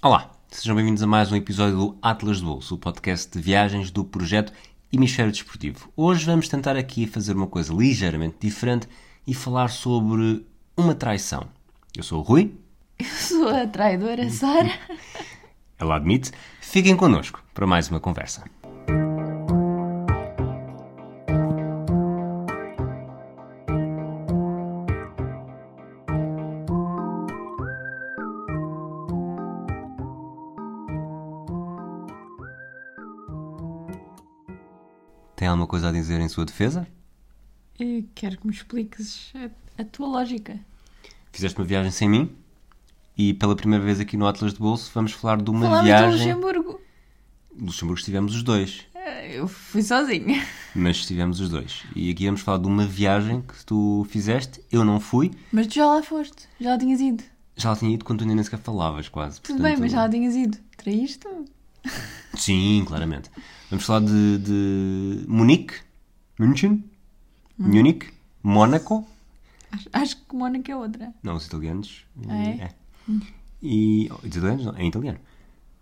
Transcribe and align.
Olá, 0.00 0.30
sejam 0.48 0.76
bem-vindos 0.76 1.02
a 1.02 1.08
mais 1.08 1.32
um 1.32 1.34
episódio 1.34 1.76
do 1.76 1.98
Atlas 2.00 2.40
do 2.40 2.46
Bolso, 2.46 2.76
o 2.76 2.78
podcast 2.78 3.32
de 3.32 3.42
viagens 3.42 3.90
do 3.90 4.04
projeto 4.04 4.52
Hemisfério 4.92 5.32
Desportivo. 5.32 5.90
Hoje 5.96 6.24
vamos 6.24 6.48
tentar 6.48 6.76
aqui 6.76 7.04
fazer 7.04 7.34
uma 7.34 7.48
coisa 7.48 7.74
ligeiramente 7.74 8.36
diferente 8.38 8.88
e 9.26 9.34
falar 9.34 9.66
sobre 9.66 10.46
uma 10.76 10.94
traição. 10.94 11.48
Eu 11.96 12.04
sou 12.04 12.20
o 12.20 12.22
Rui. 12.22 12.54
Eu 12.96 13.06
sou 13.06 13.48
a 13.48 13.66
traidora 13.66 14.30
Sara. 14.30 14.70
Ela 15.76 15.96
admite. 15.96 16.30
Fiquem 16.60 16.96
connosco 16.96 17.42
para 17.52 17.66
mais 17.66 17.90
uma 17.90 17.98
conversa. 17.98 18.44
Dizer 36.08 36.20
em 36.20 36.28
sua 36.28 36.44
defesa? 36.46 36.86
Eu 37.78 38.04
quero 38.14 38.38
que 38.38 38.46
me 38.46 38.52
expliques 38.52 39.30
a, 39.34 39.82
a 39.82 39.84
tua 39.84 40.08
lógica. 40.08 40.58
Fizeste 41.30 41.58
uma 41.58 41.66
viagem 41.66 41.90
sem 41.92 42.08
mim 42.08 42.32
e 43.16 43.34
pela 43.34 43.54
primeira 43.54 43.84
vez 43.84 44.00
aqui 44.00 44.16
no 44.16 44.26
Atlas 44.26 44.54
de 44.54 44.58
Bolso 44.58 44.90
vamos 44.94 45.12
falar 45.12 45.40
de 45.42 45.50
uma 45.50 45.60
Falámos 45.66 45.80
do 45.80 45.84
viagem. 45.86 46.10
Luxemburgo. 46.34 46.80
Luxemburgo 47.60 47.98
estivemos 47.98 48.34
os 48.34 48.42
dois, 48.42 48.86
Eh, 48.94 49.38
Eu 49.38 49.46
fui 49.46 49.82
sozinha. 49.82 50.44
mas 50.74 50.96
estivemos 50.98 51.40
os 51.40 51.48
dois. 51.50 51.84
E 51.94 52.10
aqui 52.10 52.24
vamos 52.26 52.40
falar 52.40 52.58
de 52.58 52.66
uma 52.66 52.86
viagem 52.86 53.42
que 53.42 53.64
tu 53.66 54.06
fizeste, 54.08 54.60
eu 54.72 54.84
não 54.84 54.98
fui, 54.98 55.30
Mas 55.52 55.66
tu 55.66 55.74
já 55.74 55.86
lá 55.86 56.02
foste. 56.02 56.48
Já 56.60 56.70
lá 56.70 56.78
tinhas 56.78 57.00
ido. 57.00 57.22
já 57.56 57.70
lá 57.70 57.76
tinha 57.76 57.92
ido 57.94 58.04
quando 58.04 58.20
tu 58.20 58.24
nem 58.26 58.42
sequer 58.42 58.58
falavas 58.60 59.08
quase. 59.08 59.40
Tudo 59.42 59.62
bem, 59.62 59.76
mas 59.76 59.92
já 59.92 59.98
lá 60.02 60.08
tinhas 60.08 60.34
ido. 60.34 60.56
Traíste? 60.76 61.26
Sim, 62.34 62.84
claramente. 62.86 63.30
Vamos 63.70 63.84
falar 63.84 64.00
de, 64.00 64.38
de 64.38 65.24
Munique, 65.28 65.74
München, 66.38 66.84
Hum. 67.58 67.70
Munique, 67.72 68.06
Mónaco. 68.42 69.04
Acho, 69.72 69.88
acho 69.92 70.16
que 70.24 70.36
Mónaco 70.36 70.70
é 70.70 70.76
outra. 70.76 71.12
Não, 71.22 71.34
os 71.36 71.46
italianos. 71.46 72.04
Ah, 72.28 72.36
é? 72.36 72.50
é. 72.62 72.74
E. 73.62 74.08
Os 74.22 74.36
italianos 74.36 74.64
não, 74.66 74.76
é 74.76 74.82
em 74.82 74.88
italiano. 74.88 75.18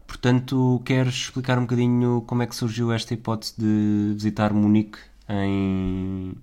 Portanto, 0.06 0.80
queres 0.84 1.14
explicar 1.14 1.58
um 1.58 1.62
bocadinho 1.62 2.22
como 2.26 2.42
é 2.42 2.46
que 2.46 2.54
surgiu 2.56 2.92
esta 2.92 3.12
hipótese 3.14 3.54
de 3.58 4.12
visitar 4.14 4.52
Munique 4.52 4.98
em 5.28 6.34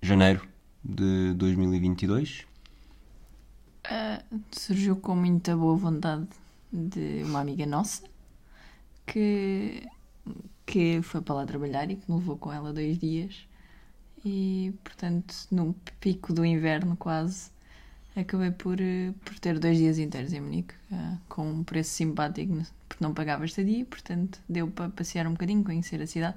janeiro 0.00 0.46
de 0.84 1.34
2022? 1.34 2.46
Ah, 3.84 4.22
surgiu 4.52 4.96
com 4.96 5.14
muita 5.14 5.56
boa 5.56 5.76
vontade 5.76 6.26
de 6.72 7.22
uma 7.24 7.40
amiga 7.40 7.66
nossa 7.66 8.02
que, 9.06 9.86
que 10.66 11.00
foi 11.02 11.22
para 11.22 11.36
lá 11.36 11.46
trabalhar 11.46 11.90
e 11.90 11.96
que 11.96 12.10
me 12.10 12.18
levou 12.18 12.36
com 12.36 12.52
ela 12.52 12.72
dois 12.72 12.98
dias. 12.98 13.46
E, 14.24 14.74
portanto, 14.82 15.34
no 15.50 15.74
pico 16.00 16.32
do 16.32 16.44
inverno 16.44 16.96
quase, 16.96 17.50
acabei 18.16 18.50
por, 18.50 18.80
eh, 18.80 19.14
por 19.24 19.38
ter 19.38 19.58
dois 19.58 19.78
dias 19.78 19.98
inteiros 19.98 20.32
em 20.32 20.40
Munique, 20.40 20.74
ah, 20.92 21.16
com 21.28 21.48
um 21.48 21.64
preço 21.64 21.90
simpático, 21.90 22.52
porque 22.88 23.04
não 23.04 23.14
pagava 23.14 23.44
estadia, 23.44 23.84
portanto, 23.84 24.40
deu 24.48 24.68
para 24.68 24.90
passear 24.90 25.26
um 25.28 25.32
bocadinho, 25.32 25.62
conhecer 25.62 26.02
a 26.02 26.06
cidade. 26.06 26.36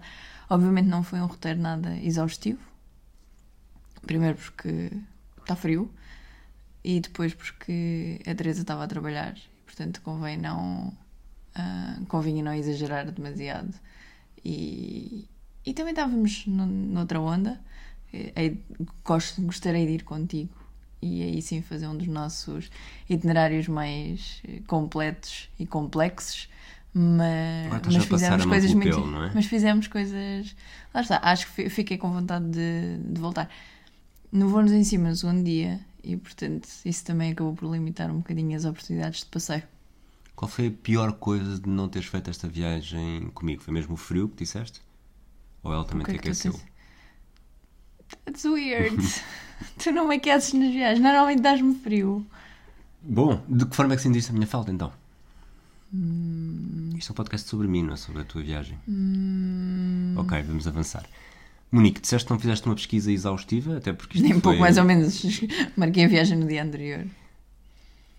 Obviamente 0.49 0.88
não 0.88 1.03
foi 1.03 1.19
um 1.19 1.25
roteiro 1.25 1.59
nada 1.59 1.97
exaustivo. 1.97 2.59
Primeiro 4.05 4.38
porque 4.38 4.91
está 5.41 5.55
frio 5.55 5.91
e 6.83 6.99
depois 6.99 7.33
porque 7.33 8.19
a 8.25 8.36
Teresa 8.36 8.61
estava 8.61 8.83
a 8.83 8.88
trabalhar 8.88 9.36
portanto 9.66 10.02
convém 10.02 10.38
não 10.38 10.93
convinha 12.08 12.43
não 12.43 12.53
exagerar 12.53 13.11
demasiado 13.11 13.73
e, 14.44 15.28
e 15.66 15.73
também 15.73 15.92
estávamos 15.92 16.45
no- 16.48 16.66
noutra 16.66 17.20
onda 17.20 17.59
Eh, 18.12 18.34
hei- 18.36 18.64
gosto, 19.05 19.39
gostaria 19.44 19.86
de 19.86 19.92
ir 19.94 20.04
contigo 20.04 20.50
e 21.00 21.22
aí 21.22 21.42
sim 21.44 21.61
fazer 21.61 21.88
um 21.88 21.95
dos 21.95 22.08
nossos 22.08 22.72
itinerários 23.08 23.67
mais 23.67 24.42
eh, 24.48 24.61
completos 24.66 25.48
e 25.60 25.66
complexos 25.67 26.49
mas, 26.92 27.70
mas 27.86 28.05
fizemos 28.05 28.45
coisas 28.45 28.73
muito 28.73 28.95
pelo, 28.95 29.05
não 29.11 29.23
é? 29.26 29.32
mas 29.36 29.45
fizemos 29.45 29.88
coisas 29.88 30.55
lá 30.92 31.02
está, 31.02 31.20
acho 31.22 31.45
que 31.45 31.52
fi- 31.54 31.70
fiquei 31.70 31.98
com 31.99 32.11
vontade 32.11 32.45
de, 32.49 32.98
de 33.14 33.22
voltar 33.22 33.48
no 34.32 34.49
voo-nos 34.49 34.72
em 34.72 34.83
cima 34.83 35.10
no 35.10 35.16
segundo 35.16 35.44
dia 35.44 35.80
e 36.04 36.17
portanto 36.17 36.67
isso 36.83 37.05
também 37.05 37.32
acabou 37.32 37.54
por 37.54 37.72
limitar 37.72 38.10
um 38.10 38.17
bocadinho 38.17 38.58
as 38.58 38.66
oportunidades 38.66 39.20
de 39.20 39.28
passeio. 39.28 39.64
Qual 40.39 40.48
foi 40.48 40.67
a 40.67 40.72
pior 40.72 41.11
coisa 41.11 41.60
de 41.60 41.67
não 41.67 41.89
teres 41.89 42.08
feito 42.08 42.30
esta 42.30 42.48
viagem 42.48 43.30
comigo? 43.33 43.61
Foi 43.61 43.73
mesmo 43.73 43.95
o 43.95 43.98
frio 43.98 44.30
que 44.30 44.38
disseste? 44.38 44.80
Ou 45.61 45.73
ela 45.73 45.83
também 45.83 46.04
O 46.04 46.05
que 46.05 46.14
te 46.14 46.16
é 46.16 46.22
tu 46.22 46.26
aqueceu? 46.27 46.54
tens? 46.54 46.66
That's 48.23 48.45
weird. 48.45 48.95
tu 49.83 49.92
não 49.92 50.08
me 50.08 50.16
aqueces 50.16 50.54
nas 50.54 50.72
viagens, 50.72 51.04
normalmente 51.04 51.42
dás-me 51.42 51.76
frio. 51.76 52.26
Bom, 53.02 53.44
de 53.49 53.66
que 53.66 53.76
forma 53.76 53.92
é 53.94 53.98
que 53.98 54.02
sentiste 54.02 54.32
a 54.32 54.33
minha 54.33 54.48
falta 54.48 54.72
então? 54.72 54.94
Hum. 55.94 56.92
Isto 56.98 57.10
é 57.10 57.11
um 57.11 57.16
podcast 57.16 57.49
sobre 57.49 57.67
mim, 57.67 57.83
não 57.83 57.95
é 57.95 57.98
sobre 57.98 58.22
a 58.22 58.23
tua 58.23 58.42
viagem. 58.42 58.80
Ok, 60.16 60.42
vamos 60.44 60.66
avançar. 60.66 61.05
Monique, 61.70 61.99
disseste 61.99 62.26
que 62.26 62.32
não 62.32 62.39
fizeste 62.39 62.66
uma 62.66 62.76
pesquisa 62.76 63.11
exaustiva, 63.11 63.76
até 63.76 63.92
porque 63.92 64.16
isto 64.16 64.23
Nem 64.23 64.38
um 64.38 64.39
foi... 64.39 64.54
pouco 64.54 64.60
mais 64.61 64.78
ou 64.78 64.86
menos. 64.86 65.22
Marquei 65.76 66.05
a 66.05 66.08
viagem 66.08 66.38
no 66.38 66.48
dia 66.48 66.64
anterior. 66.64 67.05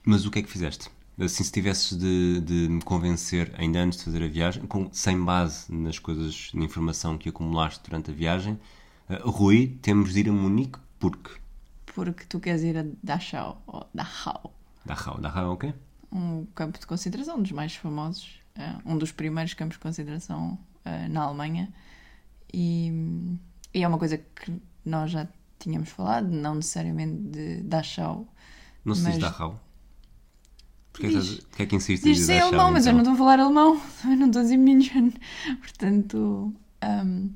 Mas 0.04 0.26
o 0.26 0.30
que 0.30 0.41
é 0.41 0.42
que 0.42 0.50
fizeste? 0.50 0.91
Assim, 1.19 1.44
se 1.44 1.53
tivesses 1.53 1.97
de, 1.98 2.41
de 2.41 2.69
me 2.69 2.81
convencer 2.82 3.53
ainda 3.59 3.81
antes 3.81 3.98
de 3.98 4.04
fazer 4.06 4.22
a 4.22 4.28
viagem, 4.28 4.66
com, 4.66 4.88
sem 4.93 5.22
base 5.22 5.71
nas 5.72 5.98
coisas 5.98 6.50
de 6.54 6.59
informação 6.59 7.19
que 7.19 7.28
acumulaste 7.28 7.81
durante 7.84 8.10
a 8.10 8.15
viagem, 8.15 8.59
eh, 9.09 9.21
Rui, 9.22 9.78
temos 9.82 10.15
de 10.15 10.21
ir 10.21 10.28
a 10.28 10.32
Munique 10.32 10.78
porque... 10.98 11.31
Porque 11.94 12.25
tu 12.25 12.41
queres 12.41 12.62
ir 12.62 12.78
a 12.78 12.84
Dachau, 13.03 13.62
ou 13.66 13.87
Dachau, 13.93 14.54
Dachau, 14.87 15.21
Dachau 15.21 15.44
é 15.44 15.48
o 15.48 15.56
quê? 15.56 15.75
um 16.12 16.44
campo 16.54 16.78
de 16.78 16.87
concentração, 16.87 17.37
um 17.38 17.42
dos 17.42 17.53
mais 17.53 17.75
famosos, 17.75 18.41
eh, 18.56 18.77
um 18.84 18.97
dos 18.98 19.12
primeiros 19.12 19.54
campos 19.54 19.77
de 19.77 19.81
concentração 19.82 20.59
eh, 20.84 21.06
na 21.09 21.22
Alemanha. 21.22 21.72
E, 22.53 22.91
e 23.72 23.82
é 23.82 23.87
uma 23.87 23.98
coisa 23.98 24.19
que 24.19 24.60
nós 24.84 25.10
já 25.10 25.28
tínhamos 25.59 25.91
falado, 25.91 26.28
não 26.28 26.56
necessariamente 26.56 27.16
de 27.31 27.62
Dachau. 27.62 28.27
Não 28.84 28.94
se 28.94 29.03
diz 29.04 29.19
Mas- 29.19 29.19
Dachau? 29.19 29.60
Porquê 30.92 31.06
é 31.06 31.10
Diz. 31.10 31.40
que, 31.56 31.62
é 31.62 31.66
que 31.66 31.76
insistes 31.76 32.04
em 32.06 32.10
Diz-se 32.10 32.22
dizer 32.22 32.34
Dachau, 32.34 32.48
alemão, 32.48 32.72
mas 32.72 32.86
eu 32.86 32.92
então? 32.92 33.04
não 33.04 33.12
estou 33.12 33.14
a 33.14 33.18
falar 33.30 33.40
alemão, 33.44 33.80
também 34.02 34.16
não 34.18 34.26
estou 34.26 34.40
a 34.40 34.42
dizer 34.42 34.56
München. 34.56 35.12
Portanto, 35.60 36.52
ahm, 36.82 37.28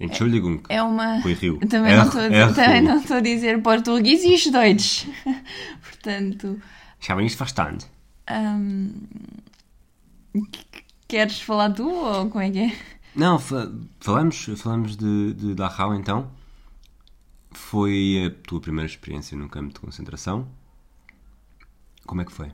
Entschuldigung, 0.00 0.60
é 0.68 0.82
uma. 0.82 1.20
Também, 1.70 1.92
R- 1.92 1.96
não 1.96 2.04
estou 2.06 2.20
a 2.20 2.28
dizer, 2.28 2.42
R- 2.42 2.54
também 2.54 2.82
não 2.82 2.96
estou 2.98 3.16
a 3.16 3.20
dizer 3.20 3.62
português 3.62 4.22
e 4.24 4.50
Deutsch. 4.50 5.06
Portanto, 5.82 6.60
Ich 7.00 7.10
habe 7.10 7.22
nicht 7.22 7.38
verstanden. 7.38 7.86
ahm, 8.26 8.90
queres 11.08 11.40
falar 11.40 11.72
tu 11.72 11.88
ou 11.88 12.28
como 12.28 12.42
é 12.42 12.50
que 12.50 12.58
é? 12.58 12.76
Não, 13.14 13.38
fa- 13.38 13.70
falamos, 14.00 14.44
falamos 14.56 14.96
de, 14.96 15.32
de 15.34 15.54
Dachau 15.54 15.94
então. 15.94 16.30
Foi 17.52 18.24
a 18.26 18.46
tua 18.48 18.60
primeira 18.60 18.90
experiência 18.90 19.36
num 19.36 19.48
campo 19.48 19.72
de 19.72 19.80
concentração. 19.80 20.48
Como 22.04 22.20
é 22.20 22.24
que 22.24 22.32
foi? 22.32 22.50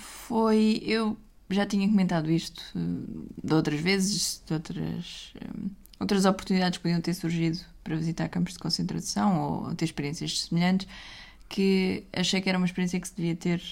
Foi. 0.00 0.82
Eu 0.84 1.16
já 1.50 1.66
tinha 1.66 1.86
comentado 1.88 2.30
isto 2.30 2.62
eh, 2.74 3.34
de 3.44 3.54
outras 3.54 3.80
vezes, 3.80 4.42
de 4.46 4.54
outras, 4.54 5.34
eh, 5.40 5.70
outras 5.98 6.24
oportunidades 6.24 6.78
que 6.78 6.82
podiam 6.82 7.00
ter 7.00 7.14
surgido 7.14 7.58
para 7.84 7.96
visitar 7.96 8.28
campos 8.28 8.54
de 8.54 8.58
concentração 8.58 9.40
ou 9.40 9.74
ter 9.74 9.84
experiências 9.84 10.42
semelhantes, 10.42 10.88
que 11.48 12.04
achei 12.12 12.40
que 12.40 12.48
era 12.48 12.56
uma 12.56 12.66
experiência 12.66 13.00
que 13.00 13.08
se 13.08 13.14
devia 13.14 13.36
ter 13.36 13.62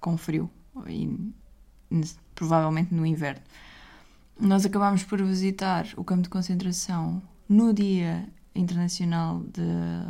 com 0.00 0.16
frio 0.16 0.50
e 0.86 1.08
provavelmente 2.34 2.94
no 2.94 3.04
inverno. 3.04 3.42
Nós 4.38 4.64
acabámos 4.64 5.02
por 5.02 5.22
visitar 5.22 5.86
o 5.96 6.04
campo 6.04 6.22
de 6.22 6.28
concentração 6.28 7.22
no 7.48 7.72
Dia 7.72 8.26
Internacional 8.54 9.40
de 9.40 9.62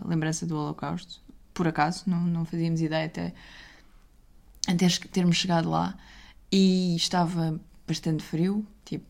Lembrança 0.07 0.47
do 0.47 0.57
Holocausto, 0.57 1.21
por 1.55 1.69
acaso, 1.69 2.05
não, 2.07 2.21
não 2.21 2.45
fazíamos 2.45 2.81
ideia 2.81 3.07
até 3.07 3.35
até 4.67 4.89
termos 5.11 5.37
chegado 5.37 5.71
lá 5.71 5.97
e 6.51 6.95
estava 6.97 7.61
bastante 7.87 8.23
frio, 8.23 8.67
tipo 8.85 9.05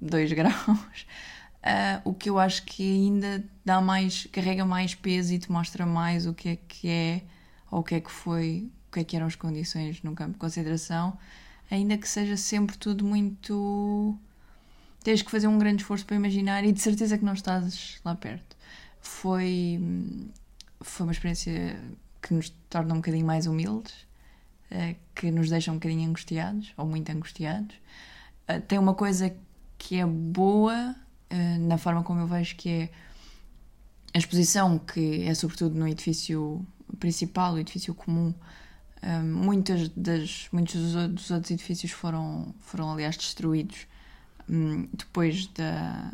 2 0.00 0.32
graus, 0.34 1.06
Ah, 1.62 2.00
o 2.04 2.12
que 2.12 2.28
eu 2.28 2.38
acho 2.38 2.64
que 2.64 2.82
ainda 2.82 3.44
dá 3.64 3.80
mais, 3.80 4.26
carrega 4.32 4.64
mais 4.64 4.94
peso 4.96 5.32
e 5.32 5.38
te 5.38 5.50
mostra 5.50 5.86
mais 5.86 6.26
o 6.26 6.34
que 6.34 6.48
é 6.48 6.56
que 6.56 6.88
é 6.88 7.22
ou 7.70 7.80
o 7.80 7.82
que 7.84 7.94
é 7.94 8.00
que 8.00 8.10
foi, 8.10 8.68
o 8.88 8.92
que 8.92 9.00
é 9.00 9.04
que 9.04 9.16
eram 9.16 9.26
as 9.26 9.36
condições 9.36 10.02
num 10.02 10.14
campo 10.14 10.32
de 10.32 10.38
concentração, 10.38 11.16
ainda 11.70 11.96
que 11.96 12.08
seja 12.08 12.36
sempre 12.36 12.76
tudo 12.76 13.04
muito. 13.04 14.18
Tens 15.04 15.22
que 15.22 15.30
fazer 15.30 15.48
um 15.48 15.58
grande 15.58 15.82
esforço 15.82 16.04
para 16.04 16.16
imaginar 16.16 16.64
e 16.64 16.72
de 16.72 16.80
certeza 16.80 17.18
que 17.18 17.24
não 17.24 17.32
estás 17.34 18.00
lá 18.04 18.14
perto. 18.14 18.56
Foi, 19.00 19.80
foi 20.80 21.06
uma 21.06 21.12
experiência 21.12 21.80
que 22.20 22.34
nos 22.34 22.50
torna 22.70 22.94
um 22.94 22.98
bocadinho 22.98 23.26
mais 23.26 23.46
humildes 23.46 23.94
uh, 23.94 24.11
que 25.14 25.30
nos 25.30 25.50
deixam 25.50 25.74
um 25.74 25.76
bocadinho 25.76 26.08
angustiados, 26.08 26.72
ou 26.76 26.86
muito 26.86 27.10
angustiados. 27.10 27.74
Uh, 28.48 28.60
tem 28.62 28.78
uma 28.78 28.94
coisa 28.94 29.34
que 29.78 29.96
é 29.96 30.06
boa 30.06 30.96
uh, 31.30 31.58
na 31.60 31.78
forma 31.78 32.02
como 32.02 32.20
eu 32.20 32.26
vejo 32.26 32.56
que 32.56 32.68
é 32.68 32.90
a 34.14 34.18
exposição, 34.18 34.78
que 34.78 35.24
é 35.24 35.34
sobretudo 35.34 35.74
no 35.78 35.88
edifício 35.88 36.64
principal, 36.98 37.54
o 37.54 37.58
edifício 37.58 37.94
comum. 37.94 38.34
muitas 39.24 39.88
das, 39.88 40.48
muitos 40.52 40.74
dos 40.74 41.30
outros 41.30 41.50
edifícios 41.50 41.92
foram, 41.92 42.54
foram 42.60 42.92
aliás, 42.92 43.16
destruídos 43.16 43.86
um, 44.46 44.86
depois 44.92 45.46
da, 45.46 46.12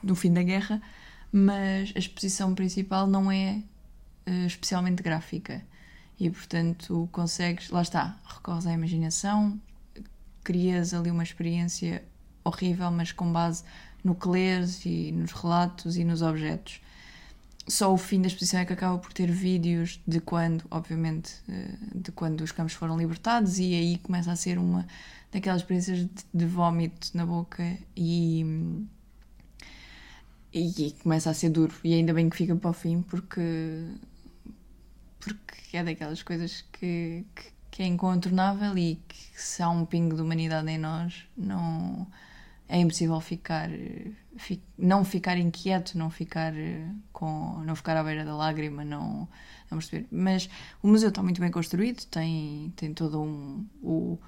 do 0.00 0.14
fim 0.14 0.32
da 0.32 0.44
guerra, 0.44 0.80
mas 1.32 1.92
a 1.96 1.98
exposição 1.98 2.54
principal 2.54 3.08
não 3.08 3.28
é 3.28 3.60
especialmente 4.46 5.02
gráfica 5.02 5.64
e, 6.18 6.30
portanto, 6.30 7.08
consegues, 7.12 7.70
lá 7.70 7.82
está, 7.82 8.18
recorres 8.26 8.66
à 8.66 8.72
imaginação, 8.72 9.60
crias 10.42 10.94
ali 10.94 11.10
uma 11.10 11.22
experiência 11.22 12.04
horrível, 12.44 12.90
mas 12.90 13.12
com 13.12 13.32
base 13.32 13.64
no 14.02 14.14
que 14.14 14.28
lês 14.28 14.84
e 14.84 15.12
nos 15.12 15.32
relatos 15.32 15.96
e 15.96 16.04
nos 16.04 16.22
objetos. 16.22 16.80
Só 17.66 17.92
o 17.92 17.96
fim 17.96 18.20
da 18.20 18.26
exposição 18.26 18.60
é 18.60 18.64
que 18.66 18.74
acaba 18.74 18.98
por 18.98 19.12
ter 19.12 19.30
vídeos 19.30 19.98
de 20.06 20.20
quando, 20.20 20.64
obviamente, 20.70 21.36
eh, 21.48 21.78
de 21.94 22.12
quando 22.12 22.42
os 22.42 22.52
campos 22.52 22.74
foram 22.74 22.98
libertados 22.98 23.58
e 23.58 23.74
aí 23.74 23.98
começa 23.98 24.30
a 24.30 24.36
ser 24.36 24.58
uma 24.58 24.86
daquelas 25.32 25.62
experiências 25.62 26.00
de, 26.00 26.10
de 26.32 26.44
vómito 26.44 27.10
na 27.14 27.24
boca 27.24 27.78
e 27.96 28.84
e, 30.54 30.86
e, 30.86 30.92
começa 30.92 31.30
a 31.30 31.34
ser 31.34 31.50
duro. 31.50 31.74
E 31.82 31.92
ainda 31.92 32.14
bem 32.14 32.30
que 32.30 32.36
fica 32.36 32.54
para 32.54 32.70
o 32.70 32.72
fim, 32.72 33.02
porque, 33.02 33.40
porque 35.24 35.76
é 35.76 35.84
daquelas 35.84 36.22
coisas 36.22 36.64
que, 36.72 37.24
que, 37.34 37.52
que 37.70 37.82
é 37.82 37.86
incontornável 37.86 38.76
e 38.76 38.96
que 39.08 39.40
se 39.40 39.62
há 39.62 39.68
um 39.68 39.84
pingo 39.84 40.16
de 40.16 40.22
humanidade 40.22 40.70
em 40.70 40.78
nós, 40.78 41.26
não 41.36 42.06
é 42.68 42.78
impossível 42.78 43.20
ficar 43.20 43.68
fi, 44.36 44.60
não 44.76 45.04
ficar 45.04 45.36
inquieto, 45.36 45.96
não 45.96 46.10
ficar 46.10 46.52
com 47.12 47.62
não 47.64 47.76
ficar 47.76 47.96
à 47.96 48.02
beira 48.02 48.24
da 48.24 48.34
lágrima, 48.34 48.84
não, 48.84 49.28
não 49.70 49.78
perceber. 49.78 50.06
Mas 50.10 50.48
o 50.82 50.88
museu 50.88 51.08
está 51.10 51.22
muito 51.22 51.40
bem 51.40 51.50
construído, 51.50 52.04
tem 52.06 52.72
tem 52.76 52.94
todo 52.94 53.20
um 53.20 53.66
o, 53.82 54.18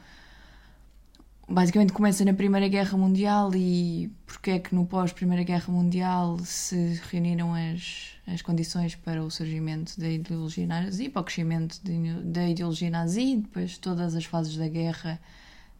basicamente 1.48 1.92
começa 1.92 2.24
na 2.24 2.34
Primeira 2.34 2.68
Guerra 2.68 2.96
Mundial 2.98 3.54
e 3.54 4.10
porque 4.26 4.50
é 4.50 4.58
que 4.58 4.74
no 4.74 4.86
pós-Primeira 4.86 5.44
Guerra 5.44 5.72
Mundial 5.72 6.38
se 6.40 7.00
reuniram 7.10 7.54
as, 7.54 8.15
as 8.26 8.42
condições 8.42 8.94
para 8.94 9.22
o 9.24 9.30
surgimento 9.30 9.98
da 9.98 10.08
ideologia 10.08 10.66
nazi, 10.66 11.08
para 11.08 11.22
o 11.22 11.24
crescimento 11.24 11.80
de, 11.82 12.14
da 12.24 12.48
ideologia 12.48 12.90
nazi, 12.90 13.36
depois 13.36 13.78
todas 13.78 14.14
as 14.14 14.24
fases 14.24 14.56
da 14.56 14.68
guerra 14.68 15.20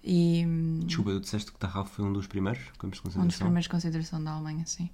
e... 0.03 0.47
Desculpa, 0.85 1.11
tu 1.13 1.21
disseste 1.21 1.53
que 1.53 1.59
Dachau 1.59 1.85
foi 1.85 2.05
um 2.05 2.13
dos 2.13 2.27
primeiros 2.27 2.63
campos 2.79 2.99
de 2.99 3.03
concentração? 3.03 3.25
Um 3.25 3.27
dos 3.27 3.37
primeiros 3.37 3.65
de 3.65 3.71
concentração 3.71 4.23
da 4.23 4.31
Alemanha, 4.31 4.65
sim. 4.65 4.89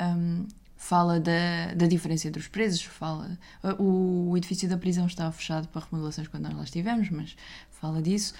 Um, 0.00 0.46
fala 0.76 1.20
da, 1.20 1.74
da 1.76 1.86
diferença 1.86 2.26
entre 2.26 2.40
os 2.40 2.48
presos, 2.48 2.82
fala... 2.82 3.38
O, 3.78 4.30
o 4.30 4.36
edifício 4.36 4.68
da 4.68 4.76
prisão 4.76 5.06
estava 5.06 5.30
fechado 5.30 5.68
para 5.68 5.84
remodelações 5.84 6.26
quando 6.26 6.44
nós 6.44 6.56
lá 6.56 6.64
estivemos, 6.64 7.08
mas 7.10 7.36
fala 7.70 8.02
disso 8.02 8.34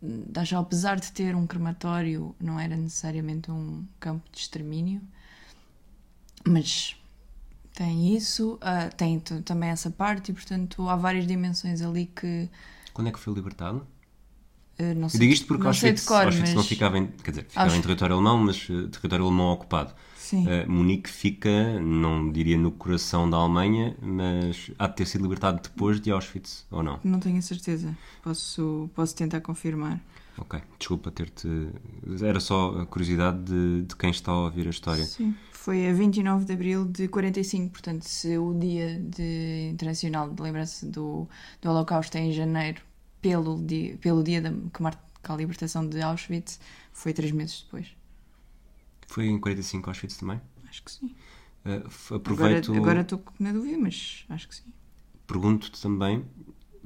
Dachau, 0.00 0.62
apesar 0.62 1.00
de 1.00 1.10
ter 1.10 1.34
um 1.34 1.46
crematório, 1.46 2.34
não 2.38 2.60
era 2.60 2.76
necessariamente 2.76 3.50
um 3.50 3.84
campo 3.98 4.28
de 4.30 4.38
extermínio, 4.38 5.00
mas 6.46 6.96
tem 7.76 8.16
isso, 8.16 8.54
uh, 8.54 8.94
tem 8.96 9.20
também 9.20 9.68
essa 9.68 9.90
parte 9.90 10.30
e, 10.30 10.34
portanto, 10.34 10.88
há 10.88 10.96
várias 10.96 11.26
dimensões 11.26 11.82
ali 11.82 12.06
que. 12.06 12.48
Quando 12.94 13.08
é 13.08 13.12
que 13.12 13.18
foi 13.18 13.34
libertado? 13.34 13.86
Uh, 14.80 14.94
não 14.96 15.10
sei, 15.10 15.18
Eu 15.18 15.20
digo 15.20 15.32
isto 15.34 15.46
porque 15.46 15.66
Auschwitz, 15.66 16.06
cor, 16.06 16.24
Auschwitz 16.24 16.48
mas... 16.48 16.54
não 16.54 16.64
ficava 16.64 16.96
em, 16.96 17.06
quer 17.06 17.32
dizer, 17.32 17.44
ficava 17.44 17.66
Auschwitz... 17.66 17.78
em 17.78 17.82
território 17.82 18.14
alemão, 18.14 18.38
mas 18.38 18.66
uh, 18.70 18.88
território 18.88 19.26
alemão 19.26 19.52
ocupado. 19.52 19.92
Uh, 20.32 20.68
Munique 20.68 21.08
fica, 21.08 21.78
não 21.80 22.32
diria 22.32 22.58
no 22.58 22.72
coração 22.72 23.30
da 23.30 23.36
Alemanha, 23.36 23.96
mas 24.02 24.70
há 24.76 24.88
de 24.88 24.96
ter 24.96 25.06
sido 25.06 25.22
libertado 25.22 25.60
depois 25.62 26.00
de 26.00 26.10
Auschwitz, 26.10 26.66
ou 26.70 26.82
não? 26.82 26.98
Não 27.04 27.20
tenho 27.20 27.40
certeza. 27.42 27.96
Posso, 28.22 28.90
posso 28.92 29.14
tentar 29.14 29.40
confirmar. 29.40 30.00
Ok, 30.38 30.60
desculpa 30.78 31.10
ter-te. 31.10 31.48
Era 32.20 32.40
só 32.40 32.80
a 32.80 32.86
curiosidade 32.86 33.38
de, 33.44 33.82
de 33.82 33.96
quem 33.96 34.10
está 34.10 34.32
a 34.32 34.38
ouvir 34.40 34.66
a 34.66 34.70
história. 34.70 35.04
Sim, 35.04 35.34
foi 35.66 35.88
a 35.88 35.92
29 35.92 36.44
de 36.44 36.52
abril 36.52 36.84
de 36.84 37.08
45, 37.08 37.72
portanto, 37.72 38.04
se 38.04 38.38
o 38.38 38.54
Dia 38.54 39.00
de 39.00 39.70
Internacional 39.72 40.30
de 40.30 40.40
Lembrança 40.40 40.86
do, 40.86 41.28
do 41.60 41.68
Holocausto 41.68 42.16
é 42.16 42.20
em 42.20 42.30
janeiro, 42.30 42.80
pelo 43.20 43.60
dia, 43.60 43.96
pelo 43.96 44.22
dia 44.22 44.40
da, 44.40 44.52
que 44.52 44.80
marca 44.80 45.00
a 45.24 45.34
libertação 45.34 45.84
de 45.84 46.00
Auschwitz, 46.00 46.60
foi 46.92 47.12
três 47.12 47.32
meses 47.32 47.62
depois. 47.64 47.88
Foi 49.08 49.26
em 49.26 49.40
45 49.40 49.90
Auschwitz 49.90 50.16
também? 50.16 50.40
Acho 50.68 50.84
que 50.84 50.92
sim. 50.92 51.16
Uh, 51.64 52.14
aproveito... 52.14 52.72
Agora 52.72 53.00
estou 53.00 53.20
na 53.40 53.50
dúvida, 53.50 53.76
mas 53.76 54.24
acho 54.28 54.46
que 54.46 54.54
sim. 54.54 54.72
Pergunto-te 55.26 55.82
também, 55.82 56.24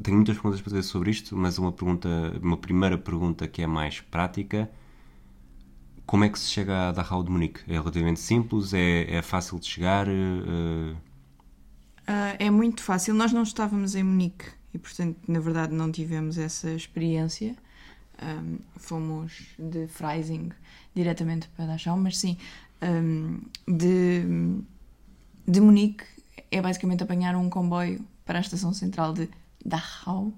tenho 0.03 0.17
muitas 0.17 0.37
perguntas 0.37 0.63
para 0.63 0.71
fazer 0.71 0.83
sobre 0.85 1.11
isto, 1.11 1.37
mas 1.37 1.59
uma 1.59 1.71
pergunta, 1.71 2.09
uma 2.43 2.57
primeira 2.57 2.97
pergunta 2.97 3.47
que 3.47 3.61
é 3.61 3.67
mais 3.67 4.01
prática. 4.01 4.71
Como 6.11 6.25
é 6.25 6.29
que 6.29 6.41
se 6.41 6.49
chega 6.49 6.89
a 6.89 6.91
Dachau 6.91 7.23
de 7.23 7.31
Munique? 7.31 7.61
É 7.69 7.75
relativamente 7.75 8.19
simples? 8.19 8.75
É, 8.75 9.19
é 9.19 9.23
fácil 9.23 9.61
de 9.61 9.67
chegar? 9.67 10.09
Uh... 10.09 10.91
Uh, 10.93 12.35
é 12.37 12.51
muito 12.51 12.83
fácil. 12.83 13.15
Nós 13.15 13.33
não 13.33 13.45
estávamos 13.45 13.95
em 13.95 14.03
Munique 14.03 14.47
e, 14.75 14.79
portanto, 14.79 15.17
na 15.29 15.39
verdade, 15.39 15.73
não 15.73 15.93
tivemos 15.93 16.37
essa 16.37 16.69
experiência. 16.73 17.55
Um, 18.21 18.59
fomos 18.77 19.55
de 19.57 19.87
Freising 19.87 20.51
diretamente 20.97 21.49
para 21.51 21.67
Dachau, 21.67 21.97
mas 21.97 22.19
sim, 22.19 22.37
um, 22.83 23.41
de, 23.69 24.25
de 25.47 25.61
Munique 25.61 26.03
é 26.51 26.61
basicamente 26.61 27.05
apanhar 27.05 27.37
um 27.37 27.49
comboio 27.49 28.05
para 28.27 28.39
a 28.39 28.41
estação 28.41 28.75
central 28.75 29.13
de 29.13 29.29
Dachau 29.65 30.33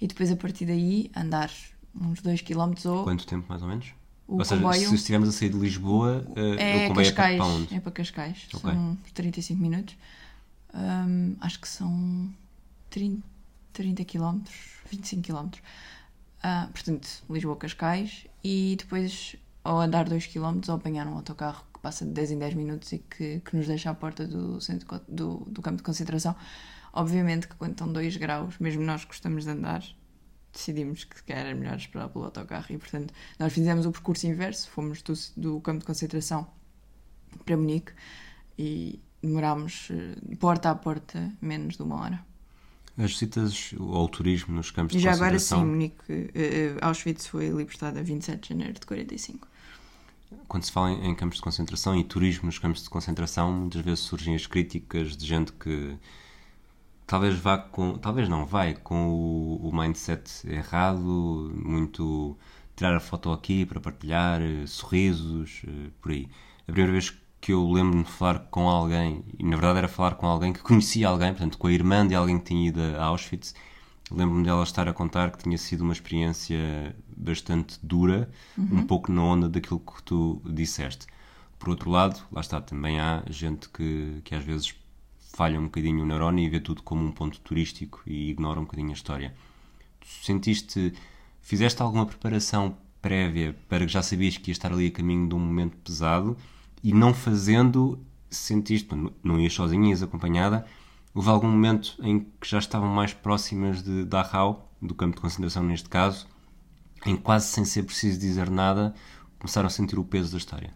e 0.00 0.06
depois 0.06 0.30
a 0.30 0.36
partir 0.36 0.66
daí 0.66 1.10
andar 1.16 1.50
uns 2.00 2.22
2 2.22 2.42
km 2.42 2.74
ou. 2.84 3.02
Quanto 3.02 3.26
tempo 3.26 3.46
mais 3.48 3.60
ou 3.60 3.68
menos? 3.68 3.92
O 4.26 4.38
ou 4.38 4.44
comboio, 4.44 4.74
seja, 4.74 4.88
se 4.88 4.94
estivermos 4.96 5.28
a 5.28 5.32
sair 5.32 5.50
de 5.50 5.58
Lisboa, 5.58 6.26
é 6.34 6.86
o 6.86 6.88
comboio 6.88 7.06
Cascais, 7.06 7.34
é 7.34 7.36
para 7.36 7.46
onde? 7.46 7.74
É 7.74 7.80
para 7.80 7.92
Cascais, 7.92 8.48
okay. 8.52 8.72
são 8.72 8.98
35 9.14 9.62
minutos. 9.62 9.96
Um, 10.74 11.36
acho 11.40 11.60
que 11.60 11.68
são 11.68 12.28
30, 12.90 13.22
30 13.72 14.04
km, 14.04 14.40
25 14.90 15.22
km. 15.22 15.46
Uh, 16.44 16.70
portanto, 16.72 17.08
Lisboa-Cascais 17.30 18.26
e 18.42 18.76
depois 18.78 19.36
ou 19.66 19.80
andar 19.80 20.08
2 20.08 20.26
km 20.26 20.60
ou 20.68 20.74
apanhar 20.74 21.06
um 21.06 21.14
autocarro 21.14 21.64
que 21.72 21.80
passa 21.80 22.04
de 22.04 22.12
10 22.12 22.32
em 22.32 22.38
10 22.38 22.54
minutos 22.54 22.92
e 22.92 22.98
que, 22.98 23.40
que 23.40 23.56
nos 23.56 23.66
deixa 23.66 23.90
à 23.90 23.94
porta 23.94 24.26
do, 24.26 24.60
centro, 24.60 25.00
do, 25.08 25.38
do 25.46 25.60
campo 25.60 25.78
de 25.78 25.82
concentração. 25.82 26.36
Obviamente 26.92 27.48
que 27.48 27.56
quando 27.56 27.72
estão 27.72 27.92
2 27.92 28.16
graus, 28.16 28.58
mesmo 28.58 28.82
nós 28.82 29.04
gostamos 29.04 29.44
de 29.44 29.50
andar, 29.50 29.84
decidimos 30.56 31.04
que 31.04 31.32
era 31.32 31.54
melhor 31.54 31.76
esperar 31.76 32.08
pelo 32.08 32.24
autocarro 32.24 32.66
e, 32.70 32.78
portanto, 32.78 33.12
nós 33.38 33.52
fizemos 33.52 33.86
o 33.86 33.92
percurso 33.92 34.26
inverso, 34.26 34.68
fomos 34.70 35.02
do, 35.02 35.14
do 35.36 35.60
campo 35.60 35.80
de 35.80 35.84
concentração 35.84 36.46
para 37.44 37.56
Munique 37.56 37.92
e 38.58 39.00
demorámos 39.22 39.88
eh, 39.90 40.36
porta 40.36 40.70
a 40.70 40.74
porta 40.74 41.32
menos 41.40 41.76
de 41.76 41.82
uma 41.82 42.00
hora. 42.00 42.24
As 42.96 43.12
visitas 43.12 43.74
ao 43.78 44.08
turismo 44.08 44.54
nos 44.54 44.70
campos 44.70 44.96
de 44.96 45.00
Já 45.00 45.10
concentração... 45.10 45.58
Já 45.58 45.62
agora 45.62 45.68
sim, 45.68 45.70
Munique, 45.70 46.12
uh, 46.12 46.78
Auschwitz 46.80 47.26
foi 47.26 47.48
libertada 47.50 48.00
a 48.00 48.02
27 48.02 48.40
de 48.40 48.48
janeiro 48.48 48.74
de 48.74 48.86
45. 48.86 49.46
Quando 50.48 50.64
se 50.64 50.72
fala 50.72 50.92
em, 50.92 51.10
em 51.10 51.14
campos 51.14 51.36
de 51.36 51.42
concentração 51.42 51.98
e 51.98 52.04
turismo 52.04 52.46
nos 52.46 52.58
campos 52.58 52.82
de 52.82 52.88
concentração, 52.88 53.52
muitas 53.52 53.82
vezes 53.82 54.00
surgem 54.00 54.34
as 54.34 54.46
críticas 54.46 55.14
de 55.14 55.26
gente 55.26 55.52
que 55.52 55.98
talvez 57.06 57.38
vá 57.38 57.58
com... 57.58 57.98
Talvez 57.98 58.28
não, 58.28 58.44
vai 58.44 58.74
com 58.74 59.08
o, 59.08 59.68
o 59.68 59.76
mindset 59.76 60.48
errado, 60.48 61.52
muito 61.54 62.36
tirar 62.74 62.94
a 62.94 63.00
foto 63.00 63.32
aqui 63.32 63.64
para 63.64 63.80
partilhar, 63.80 64.40
sorrisos, 64.66 65.62
por 66.00 66.12
aí. 66.12 66.28
A 66.62 66.72
primeira 66.72 66.92
vez 66.92 67.16
que 67.40 67.52
eu 67.52 67.70
lembro-me 67.70 68.04
de 68.04 68.10
falar 68.10 68.40
com 68.50 68.68
alguém, 68.68 69.24
e 69.38 69.44
na 69.44 69.56
verdade 69.56 69.78
era 69.78 69.88
falar 69.88 70.14
com 70.16 70.26
alguém 70.26 70.52
que 70.52 70.60
conhecia 70.60 71.08
alguém, 71.08 71.30
portanto 71.30 71.58
com 71.58 71.66
a 71.68 71.72
irmã 71.72 72.06
de 72.06 72.14
alguém 72.14 72.38
que 72.38 72.46
tinha 72.46 72.68
ido 72.68 72.80
a 72.98 73.04
Auschwitz. 73.04 73.54
Lembro-me 74.10 74.44
dela 74.44 74.62
estar 74.62 74.88
a 74.88 74.92
contar 74.92 75.30
que 75.32 75.42
tinha 75.42 75.58
sido 75.58 75.82
uma 75.82 75.92
experiência 75.92 76.94
bastante 77.16 77.78
dura, 77.82 78.28
uhum. 78.56 78.78
um 78.78 78.86
pouco 78.86 79.10
na 79.10 79.22
onda 79.22 79.48
daquilo 79.48 79.80
que 79.80 80.02
tu 80.02 80.40
disseste. 80.44 81.06
Por 81.58 81.70
outro 81.70 81.90
lado, 81.90 82.20
lá 82.30 82.40
está, 82.40 82.60
também 82.60 83.00
há 83.00 83.22
gente 83.28 83.68
que, 83.68 84.20
que 84.22 84.34
às 84.34 84.44
vezes 84.44 84.74
falha 85.36 85.60
um 85.60 85.64
bocadinho 85.64 86.02
o 86.02 86.06
neurónio 86.06 86.44
e 86.44 86.48
vê 86.48 86.60
tudo 86.60 86.82
como 86.82 87.04
um 87.04 87.12
ponto 87.12 87.38
turístico 87.40 88.02
e 88.06 88.30
ignora 88.30 88.58
um 88.58 88.64
bocadinho 88.64 88.90
a 88.90 88.94
história. 88.94 89.34
Tu 90.00 90.06
sentiste, 90.24 90.92
fizeste 91.42 91.82
alguma 91.82 92.06
preparação 92.06 92.76
prévia 93.02 93.56
para 93.68 93.84
que 93.84 93.92
já 93.92 94.02
sabias 94.02 94.36
que 94.36 94.50
ia 94.50 94.52
estar 94.52 94.72
ali 94.72 94.86
a 94.88 94.90
caminho 94.90 95.28
de 95.28 95.34
um 95.34 95.38
momento 95.38 95.76
pesado? 95.78 96.36
e 96.82 96.92
não 96.92 97.12
fazendo, 97.12 97.98
sentiste, 98.30 98.88
não 99.22 99.40
ias 99.40 99.52
sozinha, 99.52 99.90
ias 99.90 100.02
acompanhada, 100.02 100.64
Houve 101.16 101.30
algum 101.30 101.48
momento 101.48 101.96
em 102.02 102.20
que 102.20 102.46
já 102.46 102.58
estavam 102.58 102.90
mais 102.90 103.14
próximas 103.14 103.82
de 103.82 104.04
Dachau, 104.04 104.70
do 104.82 104.94
campo 104.94 105.16
de 105.16 105.22
concentração 105.22 105.62
neste 105.62 105.88
caso, 105.88 106.26
em 107.06 107.16
quase 107.16 107.46
sem 107.48 107.64
ser 107.64 107.84
preciso 107.84 108.20
dizer 108.20 108.50
nada, 108.50 108.94
começaram 109.38 109.66
a 109.66 109.70
sentir 109.70 109.98
o 109.98 110.04
peso 110.04 110.30
da 110.32 110.36
história? 110.36 110.74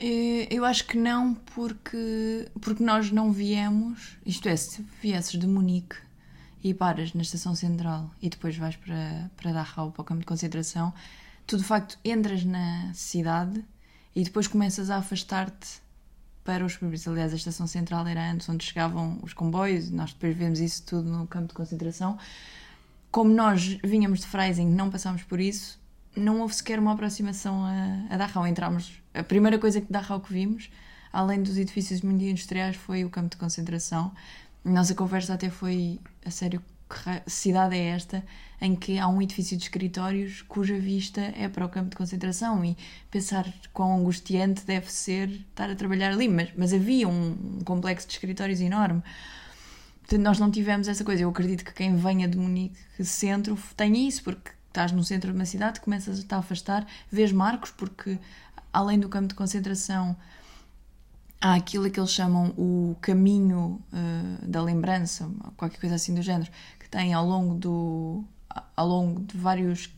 Eh, 0.00 0.48
Eu 0.50 0.64
acho 0.64 0.86
que 0.86 0.96
não, 0.98 1.34
porque, 1.34 2.48
porque 2.60 2.82
nós 2.82 3.10
não 3.12 3.30
viemos. 3.32 4.16
Isto 4.24 4.48
é, 4.48 4.56
se 4.56 4.82
viesses 5.02 5.38
de 5.38 5.46
Munique 5.46 5.96
e 6.62 6.74
paras 6.74 7.12
na 7.14 7.22
estação 7.22 7.54
central 7.54 8.10
e 8.20 8.28
depois 8.28 8.56
vais 8.56 8.76
para, 8.76 9.30
para 9.36 9.52
Dachau, 9.52 9.90
para 9.92 10.02
o 10.02 10.04
campo 10.04 10.20
de 10.20 10.26
concentração, 10.26 10.92
tu 11.46 11.56
de 11.56 11.64
facto 11.64 11.98
entras 12.04 12.44
na 12.44 12.92
cidade 12.94 13.64
e 14.14 14.24
depois 14.24 14.46
começas 14.46 14.90
a 14.90 14.96
afastar-te 14.98 15.80
para 16.44 16.64
os 16.64 16.74
subúrbios. 16.74 17.06
Aliás, 17.08 17.32
a 17.32 17.36
estação 17.36 17.66
central 17.66 18.06
era 18.06 18.30
antes 18.30 18.48
onde 18.48 18.64
chegavam 18.64 19.18
os 19.22 19.32
comboios, 19.32 19.90
nós 19.90 20.12
depois 20.12 20.36
vemos 20.36 20.60
isso 20.60 20.82
tudo 20.84 21.10
no 21.10 21.26
campo 21.26 21.48
de 21.48 21.54
concentração. 21.54 22.18
Como 23.10 23.32
nós 23.32 23.78
vinhamos 23.84 24.20
de 24.20 24.26
Freising, 24.26 24.68
não 24.68 24.90
passámos 24.90 25.22
por 25.22 25.40
isso, 25.40 25.79
não 26.16 26.40
houve 26.40 26.54
sequer 26.54 26.78
uma 26.78 26.92
aproximação 26.92 27.64
a, 27.64 28.14
a 28.14 28.16
Dachau. 28.16 28.46
Entramos, 28.46 28.92
a 29.14 29.22
primeira 29.22 29.58
coisa 29.58 29.80
que 29.80 29.92
Dachau 29.92 30.20
que 30.20 30.32
vimos, 30.32 30.70
além 31.12 31.42
dos 31.42 31.56
edifícios 31.56 32.02
muito 32.02 32.22
industriais, 32.24 32.76
foi 32.76 33.04
o 33.04 33.10
campo 33.10 33.30
de 33.30 33.36
concentração. 33.36 34.12
Nossa 34.64 34.94
conversa 34.94 35.34
até 35.34 35.50
foi, 35.50 35.98
a 36.24 36.30
sério, 36.30 36.62
que 36.90 37.30
cidade 37.30 37.76
é 37.76 37.88
esta 37.88 38.24
em 38.60 38.74
que 38.74 38.98
há 38.98 39.08
um 39.08 39.22
edifício 39.22 39.56
de 39.56 39.62
escritórios 39.62 40.42
cuja 40.42 40.78
vista 40.78 41.20
é 41.36 41.48
para 41.48 41.64
o 41.64 41.68
campo 41.68 41.90
de 41.90 41.96
concentração 41.96 42.62
e 42.64 42.76
pensar 43.10 43.50
quão 43.72 43.98
angustiante 43.98 44.66
deve 44.66 44.92
ser 44.92 45.30
estar 45.30 45.70
a 45.70 45.76
trabalhar 45.76 46.12
ali, 46.12 46.28
mas, 46.28 46.50
mas 46.56 46.74
havia 46.74 47.08
um, 47.08 47.60
complexo 47.64 48.06
de 48.06 48.14
escritórios 48.14 48.60
enorme. 48.60 49.02
Portanto, 50.00 50.22
nós 50.22 50.38
não 50.38 50.50
tivemos 50.50 50.88
essa 50.88 51.04
coisa. 51.04 51.22
Eu 51.22 51.30
acredito 51.30 51.64
que 51.64 51.72
quem 51.72 51.96
venha 51.96 52.26
de 52.28 52.36
Munique 52.36 52.76
centro 53.04 53.56
tem 53.76 54.08
isso, 54.08 54.24
porque 54.24 54.50
estás 54.70 54.92
no 54.92 55.02
centro 55.04 55.30
de 55.32 55.36
uma 55.36 55.44
cidade, 55.44 55.80
começas 55.80 56.20
a 56.20 56.22
te 56.22 56.34
afastar, 56.34 56.86
vês 57.10 57.32
marcos, 57.32 57.70
porque 57.70 58.18
além 58.72 58.98
do 58.98 59.08
campo 59.08 59.28
de 59.28 59.34
concentração 59.34 60.16
há 61.40 61.54
aquilo 61.54 61.90
que 61.90 61.98
eles 61.98 62.10
chamam 62.12 62.48
o 62.56 62.96
caminho 63.00 63.80
eh, 63.92 64.46
da 64.46 64.62
lembrança, 64.62 65.28
qualquer 65.56 65.80
coisa 65.80 65.94
assim 65.96 66.14
do 66.14 66.22
género, 66.22 66.50
que 66.78 66.88
tem 66.88 67.12
ao 67.14 67.26
longo 67.26 67.54
do 67.54 68.24
ao 68.76 68.86
longo 68.88 69.20
de 69.20 69.36
vários 69.36 69.90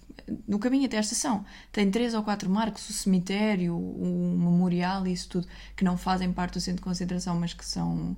no 0.47 0.59
caminho 0.59 0.87
até 0.87 0.99
à 0.99 1.01
estação. 1.01 1.45
Tem 1.73 1.91
três 1.91 2.15
ou 2.15 2.23
quatro 2.23 2.49
marcos, 2.51 2.89
o 2.89 2.93
cemitério, 2.93 3.77
o 3.77 4.37
memorial 4.39 5.07
e 5.07 5.13
isso 5.13 5.29
tudo, 5.29 5.47
que 5.77 5.85
não 5.85 5.97
fazem 5.97 6.33
parte 6.33 6.55
do 6.55 6.61
centro 6.61 6.77
de 6.81 6.85
concentração, 6.85 7.35
mas 7.39 7.53
que 7.55 7.65
são 7.65 8.17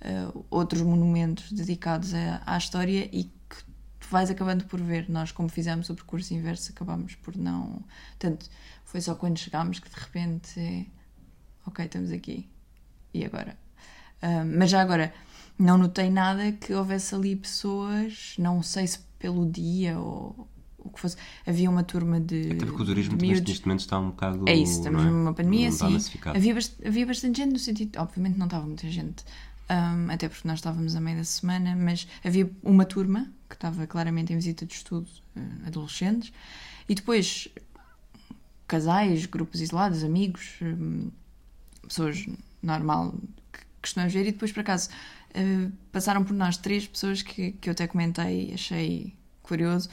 eh, 0.00 0.28
outros 0.50 0.82
monumentos 0.82 1.50
dedicados 1.52 2.12
a- 2.14 2.42
à 2.46 2.56
história 2.58 3.08
e 3.12 3.30
vais 4.10 4.30
acabando 4.30 4.64
por 4.64 4.80
ver. 4.80 5.08
Nós, 5.08 5.32
como 5.32 5.48
fizemos 5.48 5.88
o 5.90 5.94
percurso 5.94 6.34
inverso, 6.34 6.72
acabamos 6.72 7.14
por 7.16 7.36
não. 7.36 7.82
Portanto, 8.18 8.48
foi 8.84 9.00
só 9.00 9.14
quando 9.14 9.38
chegámos 9.38 9.78
que 9.78 9.88
de 9.88 9.96
repente 9.96 10.58
é. 10.58 10.86
Ok, 11.66 11.84
estamos 11.84 12.10
aqui. 12.10 12.48
E 13.12 13.24
agora? 13.24 13.56
Ah, 14.22 14.44
mas 14.44 14.70
já 14.70 14.80
agora, 14.80 15.12
não 15.58 15.78
notei 15.78 16.10
nada 16.10 16.52
que 16.52 16.72
houvesse 16.72 17.14
ali 17.14 17.36
pessoas, 17.36 18.34
não 18.38 18.62
sei 18.62 18.86
se 18.86 19.00
pelo 19.18 19.50
dia 19.50 19.98
ou 19.98 20.48
o 20.78 20.90
que 20.90 21.00
fosse. 21.00 21.16
Havia 21.46 21.68
uma 21.68 21.82
turma 21.82 22.20
de. 22.20 22.52
Até 22.52 22.66
porque 22.66 22.82
o 22.82 22.84
turismo 22.84 23.16
miúdos. 23.20 23.42
neste 23.42 23.66
momento 23.66 23.80
está 23.80 23.98
um 23.98 24.10
bocado. 24.10 24.48
É 24.48 24.54
isso, 24.54 24.78
estamos 24.78 25.02
é? 25.02 25.06
numa 25.06 25.34
pandemia, 25.34 25.70
não 25.70 26.00
sim. 26.00 26.18
Havia, 26.24 26.54
havia 26.84 27.06
bastante 27.06 27.36
gente 27.38 27.52
no 27.52 27.58
sentido. 27.58 27.98
Obviamente 27.98 28.38
não 28.38 28.46
estava 28.46 28.66
muita 28.66 28.88
gente, 28.88 29.24
hum, 29.70 30.10
até 30.10 30.28
porque 30.28 30.46
nós 30.46 30.58
estávamos 30.58 30.94
a 30.96 31.00
meio 31.00 31.18
da 31.18 31.24
semana, 31.24 31.76
mas 31.76 32.06
havia 32.24 32.50
uma 32.62 32.84
turma 32.84 33.30
que 33.48 33.54
estava 33.54 33.86
claramente 33.86 34.32
em 34.32 34.36
visita 34.36 34.66
de 34.66 34.74
estudo, 34.74 35.08
eh, 35.36 35.40
adolescentes, 35.66 36.32
e 36.88 36.94
depois 36.94 37.48
casais, 38.66 39.24
grupos 39.26 39.60
isolados, 39.60 40.04
amigos, 40.04 40.58
pessoas 41.86 42.26
normal 42.62 43.14
que 43.52 43.60
costumamos 43.80 44.12
ver, 44.12 44.26
e 44.26 44.32
depois 44.32 44.52
por 44.52 44.60
acaso 44.60 44.90
eh, 45.34 45.70
passaram 45.92 46.24
por 46.24 46.34
nós 46.34 46.56
três 46.56 46.86
pessoas 46.86 47.22
que, 47.22 47.52
que 47.52 47.68
eu 47.68 47.72
até 47.72 47.86
comentei, 47.86 48.52
achei 48.52 49.14
curioso. 49.42 49.88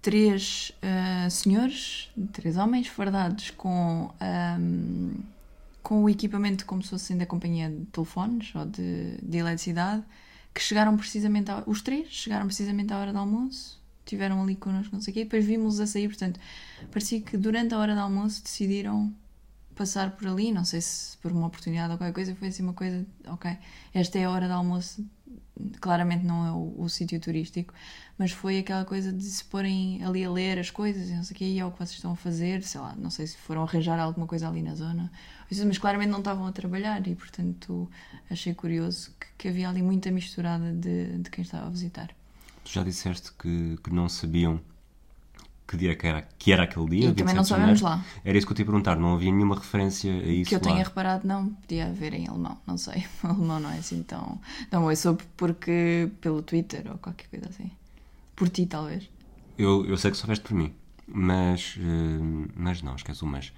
Três 0.00 0.70
ah, 0.82 1.28
senhores, 1.30 2.10
três 2.32 2.56
homens 2.58 2.86
fardados 2.88 3.50
com, 3.50 4.12
ahm, 4.20 5.14
com 5.84 6.02
o 6.02 6.08
equipamento 6.08 6.64
como 6.64 6.82
se 6.82 6.88
fossem 6.88 7.16
da 7.16 7.26
companhia 7.26 7.68
de 7.68 7.84
telefones 7.86 8.54
ou 8.54 8.64
de, 8.64 9.18
de 9.22 9.36
eletricidade, 9.36 10.02
que 10.52 10.60
chegaram 10.62 10.96
precisamente, 10.96 11.50
os 11.66 11.82
três 11.82 12.08
chegaram 12.08 12.46
precisamente 12.46 12.90
à 12.92 12.98
hora 12.98 13.12
do 13.12 13.18
almoço, 13.18 13.78
tiveram 14.06 14.42
ali 14.42 14.56
connosco, 14.56 14.94
não 14.94 15.02
sei 15.02 15.12
o 15.12 15.14
quê, 15.14 15.24
depois 15.24 15.44
vimos-los 15.44 15.80
a 15.80 15.86
sair, 15.86 16.08
portanto, 16.08 16.40
parecia 16.90 17.20
que 17.20 17.36
durante 17.36 17.74
a 17.74 17.78
hora 17.78 17.94
do 17.94 18.00
almoço 18.00 18.42
decidiram 18.42 19.14
passar 19.74 20.12
por 20.12 20.26
ali, 20.26 20.50
não 20.52 20.64
sei 20.64 20.80
se 20.80 21.18
por 21.18 21.30
uma 21.30 21.48
oportunidade 21.48 21.92
ou 21.92 21.98
qualquer 21.98 22.14
coisa, 22.14 22.34
foi 22.34 22.48
assim 22.48 22.62
uma 22.62 22.72
coisa, 22.72 23.04
ok, 23.26 23.54
esta 23.92 24.18
é 24.18 24.24
a 24.24 24.30
hora 24.30 24.48
do 24.48 24.54
almoço, 24.54 25.04
claramente 25.80 26.24
não 26.24 26.46
é 26.46 26.50
o, 26.50 26.82
o 26.82 26.88
sítio 26.88 27.18
turístico, 27.20 27.72
mas 28.18 28.32
foi 28.32 28.58
aquela 28.58 28.84
coisa 28.84 29.12
de 29.12 29.24
se 29.24 29.44
porem 29.44 30.02
ali 30.04 30.24
a 30.24 30.30
ler 30.30 30.58
as 30.58 30.70
coisas 30.70 31.08
e 31.08 31.14
não 31.14 31.22
sei 31.22 31.34
o 31.34 31.38
que, 31.38 31.44
e 31.44 31.58
é 31.58 31.64
o 31.64 31.70
que 31.70 31.78
vocês 31.78 31.92
estão 31.92 32.12
a 32.12 32.16
fazer, 32.16 32.62
sei 32.62 32.80
lá, 32.80 32.94
não 32.96 33.10
sei 33.10 33.26
se 33.26 33.36
foram 33.36 33.62
arranjar 33.62 33.98
alguma 33.98 34.26
coisa 34.26 34.48
ali 34.48 34.62
na 34.62 34.74
zona, 34.74 35.10
mas 35.66 35.78
claramente 35.78 36.10
não 36.10 36.18
estavam 36.18 36.46
a 36.46 36.52
trabalhar 36.52 37.06
e, 37.06 37.14
portanto, 37.14 37.88
achei 38.30 38.54
curioso 38.54 39.12
que, 39.20 39.26
que 39.38 39.48
havia 39.48 39.68
ali 39.68 39.82
muita 39.82 40.10
misturada 40.10 40.72
de, 40.72 41.18
de 41.18 41.30
quem 41.30 41.42
estava 41.42 41.66
a 41.66 41.70
visitar. 41.70 42.10
Tu 42.64 42.72
já 42.72 42.82
disseste 42.82 43.32
que, 43.32 43.78
que 43.82 43.92
não 43.92 44.08
sabiam 44.08 44.60
que 45.66 45.76
dia 45.76 45.96
que 45.96 46.06
era, 46.06 46.22
que 46.38 46.52
era 46.52 46.64
aquele 46.64 46.88
dia. 46.88 47.08
E 47.08 47.14
também 47.14 47.34
27 47.34 47.36
não 47.36 47.44
sabemos 47.44 47.80
lá. 47.80 48.04
Era 48.24 48.36
isso 48.36 48.46
que 48.46 48.52
eu 48.52 48.56
te 48.56 48.60
ia 48.60 48.66
perguntar, 48.66 48.96
não 48.96 49.14
havia 49.14 49.32
nenhuma 49.32 49.54
referência 49.54 50.12
a 50.12 50.26
isso 50.26 50.48
que 50.48 50.54
eu 50.54 50.58
lá. 50.58 50.64
tenha 50.64 50.84
reparado, 50.84 51.26
não, 51.26 51.48
podia 51.48 51.86
haver 51.86 52.14
em 52.14 52.28
alemão, 52.28 52.58
não 52.66 52.76
sei. 52.76 53.04
O 53.24 53.28
alemão 53.28 53.60
não 53.60 53.70
é 53.70 53.78
assim 53.78 54.02
tão. 54.02 54.38
Não, 54.70 54.90
eu 54.90 54.96
soube 54.96 55.24
porque 55.36 56.10
pelo 56.20 56.42
Twitter 56.42 56.84
ou 56.90 56.98
qualquer 56.98 57.28
coisa 57.28 57.48
assim. 57.48 57.70
Por 58.36 58.48
ti, 58.48 58.66
talvez. 58.66 59.08
Eu, 59.56 59.86
eu 59.86 59.96
sei 59.96 60.10
que 60.10 60.16
soubeste 60.16 60.44
por 60.44 60.54
mim, 60.54 60.74
mas, 61.06 61.78
eh, 61.78 62.50
mas 62.54 62.82
não, 62.82 62.94
esquece 62.96 63.22
o 63.22 63.26
mas. 63.26 63.52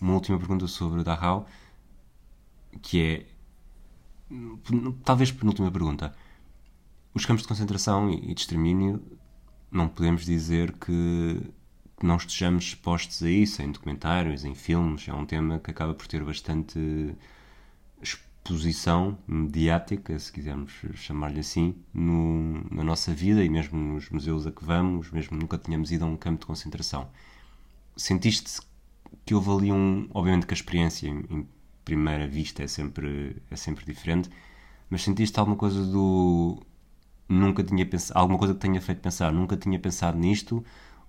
Uma 0.00 0.14
última 0.14 0.38
pergunta 0.38 0.66
sobre 0.66 1.02
Dachau, 1.02 1.48
que 2.82 3.00
é, 3.00 3.26
talvez 5.04 5.32
penúltima 5.32 5.70
pergunta. 5.70 6.14
Os 7.14 7.24
campos 7.24 7.42
de 7.42 7.48
concentração 7.48 8.10
e 8.10 8.34
de 8.34 8.40
extermínio, 8.40 9.02
não 9.70 9.88
podemos 9.88 10.24
dizer 10.24 10.72
que 10.72 11.40
não 12.02 12.16
estejamos 12.16 12.64
expostos 12.66 13.22
a 13.22 13.30
isso 13.30 13.62
em 13.62 13.72
documentários, 13.72 14.44
em 14.44 14.54
filmes. 14.54 15.08
É 15.08 15.14
um 15.14 15.26
tema 15.26 15.58
que 15.58 15.70
acaba 15.70 15.94
por 15.94 16.06
ter 16.06 16.22
bastante 16.24 17.14
exposição 18.02 19.18
mediática, 19.26 20.18
se 20.18 20.32
quisermos 20.32 20.72
chamar-lhe 20.94 21.40
assim, 21.40 21.74
no- 21.92 22.64
na 22.70 22.82
nossa 22.82 23.12
vida 23.14 23.44
e 23.44 23.48
mesmo 23.48 23.78
nos 23.78 24.08
museus 24.10 24.46
a 24.46 24.52
que 24.52 24.64
vamos, 24.64 25.10
mesmo 25.10 25.36
nunca 25.38 25.58
tínhamos 25.58 25.92
ido 25.92 26.04
a 26.04 26.08
um 26.08 26.16
campo 26.16 26.40
de 26.40 26.46
concentração. 26.46 27.08
Sentiste 27.96 28.60
que 29.26 29.34
houve 29.34 29.50
ali 29.50 29.72
um. 29.72 30.08
Obviamente 30.14 30.46
que 30.46 30.54
a 30.54 30.56
experiência 30.56 31.08
em, 31.08 31.24
em 31.30 31.48
primeira 31.84 32.26
vista 32.28 32.62
é 32.62 32.66
sempre, 32.66 33.36
é 33.50 33.56
sempre 33.56 33.84
diferente, 33.84 34.30
mas 34.90 35.02
sentiste 35.02 35.38
alguma 35.38 35.56
coisa 35.56 35.84
do. 35.86 36.62
Nunca 37.30 37.62
tinha 37.62 37.86
pensado. 37.86 38.18
Alguma 38.18 38.36
coisa 38.36 38.54
que 38.54 38.60
tenha 38.60 38.80
feito 38.80 39.00
pensar, 39.00 39.32
nunca 39.32 39.56
tinha 39.56 39.78
pensado 39.78 40.18
nisto, 40.18 40.64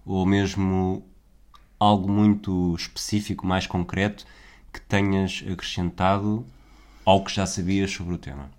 ou 0.06 0.24
mesmo 0.24 1.04
algo 1.80 2.08
muito 2.08 2.76
específico, 2.76 3.48
mais 3.48 3.66
concreto, 3.66 4.24
que 4.72 4.80
tenhas 4.80 5.44
acrescentado 5.52 6.46
ao 7.04 7.24
que 7.24 7.34
já 7.34 7.48
sabias 7.48 7.90
sobre 7.90 8.14
o 8.14 8.20
tema? 8.20 8.52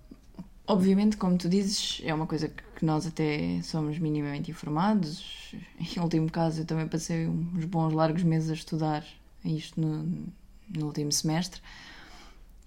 Obviamente, 0.67 1.15
como 1.15 1.37
tu 1.37 1.47
dizes, 1.47 2.01
é 2.03 2.13
uma 2.13 2.27
coisa 2.27 2.49
que 2.49 2.85
nós 2.85 3.07
até 3.07 3.61
somos 3.61 3.97
minimamente 3.97 4.51
informados. 4.51 5.53
Em 5.79 6.01
último 6.01 6.29
caso, 6.29 6.61
eu 6.61 6.65
também 6.65 6.87
passei 6.87 7.27
uns 7.27 7.63
bons 7.63 7.93
largos 7.93 8.23
meses 8.23 8.49
a 8.49 8.53
estudar 8.53 9.05
isto 9.45 9.79
no, 9.79 10.03
no 10.69 10.85
último 10.87 11.13
semestre. 11.13 11.61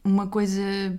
Uma 0.03 0.27
coisa 0.27 0.99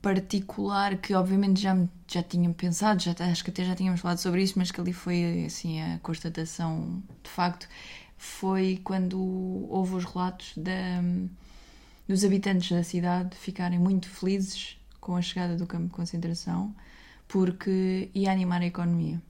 particular 0.00 0.96
que, 0.96 1.14
obviamente, 1.14 1.60
já, 1.60 1.76
já 2.06 2.22
tinha 2.22 2.48
pensado, 2.50 3.02
já, 3.02 3.14
acho 3.18 3.44
que 3.44 3.50
até 3.50 3.64
já 3.64 3.74
tínhamos 3.74 4.00
falado 4.00 4.18
sobre 4.18 4.42
isso, 4.42 4.54
mas 4.56 4.70
que 4.70 4.80
ali 4.80 4.92
foi 4.92 5.44
assim 5.46 5.80
a 5.80 5.98
constatação 5.98 7.02
de 7.22 7.30
facto, 7.30 7.68
foi 8.16 8.80
quando 8.84 9.18
houve 9.68 9.96
os 9.96 10.04
relatos 10.04 10.52
da, 10.56 11.02
dos 12.06 12.24
habitantes 12.24 12.70
da 12.70 12.84
cidade 12.84 13.36
ficarem 13.36 13.78
muito 13.78 14.08
felizes 14.08 14.78
com 15.00 15.16
a 15.16 15.22
chegada 15.22 15.56
do 15.56 15.66
campo 15.66 15.86
de 15.86 15.92
concentração 15.92 16.74
porque 17.26 18.10
ia 18.14 18.30
animar 18.30 18.60
a 18.60 18.66
economia. 18.66 19.20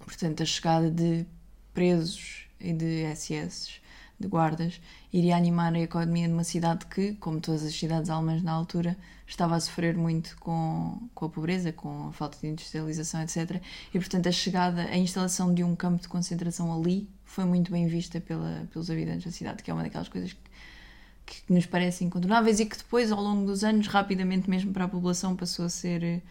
Portanto, 0.00 0.42
a 0.42 0.46
chegada 0.46 0.90
de 0.90 1.24
presos 1.72 2.46
e 2.60 2.72
de 2.72 3.04
SS 3.14 3.80
de 4.18 4.28
guardas, 4.28 4.80
iria 5.12 5.36
animar 5.36 5.74
a 5.74 5.80
economia 5.80 6.26
de 6.26 6.32
uma 6.32 6.44
cidade 6.44 6.86
que, 6.86 7.14
como 7.14 7.40
todas 7.40 7.64
as 7.64 7.74
cidades 7.74 8.08
alemãs 8.08 8.42
na 8.42 8.52
altura, 8.52 8.96
estava 9.26 9.56
a 9.56 9.60
sofrer 9.60 9.96
muito 9.96 10.36
com, 10.38 11.08
com 11.14 11.24
a 11.26 11.28
pobreza, 11.28 11.72
com 11.72 12.08
a 12.08 12.12
falta 12.12 12.38
de 12.40 12.46
industrialização, 12.46 13.22
etc. 13.22 13.60
E, 13.92 13.98
portanto, 13.98 14.28
a 14.28 14.32
chegada, 14.32 14.82
a 14.82 14.96
instalação 14.96 15.52
de 15.52 15.62
um 15.62 15.76
campo 15.76 16.00
de 16.00 16.08
concentração 16.08 16.72
ali 16.72 17.08
foi 17.24 17.44
muito 17.44 17.70
bem 17.70 17.86
vista 17.86 18.20
pela, 18.20 18.66
pelos 18.72 18.90
habitantes 18.90 19.26
da 19.26 19.32
cidade, 19.32 19.62
que 19.62 19.70
é 19.70 19.74
uma 19.74 19.82
daquelas 19.82 20.08
coisas 20.08 20.32
que, 20.32 21.42
que 21.42 21.52
nos 21.52 21.66
parecem 21.66 22.06
incontornáveis 22.06 22.60
e 22.60 22.66
que 22.66 22.78
depois, 22.78 23.12
ao 23.12 23.22
longo 23.22 23.46
dos 23.46 23.64
anos, 23.64 23.86
rapidamente 23.88 24.48
mesmo 24.48 24.72
para 24.72 24.84
a 24.84 24.88
população, 24.88 25.36
passou 25.36 25.66
a 25.66 25.68
ser 25.68 26.02
eh, 26.02 26.22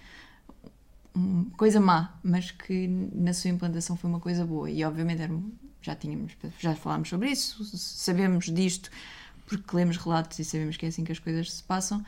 coisa 1.57 1.79
má, 1.79 2.17
mas 2.23 2.51
que 2.51 2.87
na 2.87 3.33
sua 3.33 3.51
implantação 3.51 3.95
foi 3.95 4.09
uma 4.09 4.19
coisa 4.19 4.45
boa. 4.45 4.69
E 4.69 4.83
obviamente 4.83 5.21
era, 5.21 5.33
já 5.85 5.95
tínhamos, 5.95 6.33
já 6.59 6.75
falámos 6.75 7.09
sobre 7.09 7.29
isso, 7.29 7.63
sabemos 7.77 8.45
disto 8.45 8.89
porque 9.45 9.75
lemos 9.75 9.97
relatos 9.97 10.39
e 10.39 10.43
sabemos 10.43 10.75
que 10.75 10.85
é 10.85 10.89
assim 10.89 11.03
que 11.03 11.11
as 11.11 11.19
coisas 11.19 11.51
se 11.51 11.63
passam. 11.63 12.03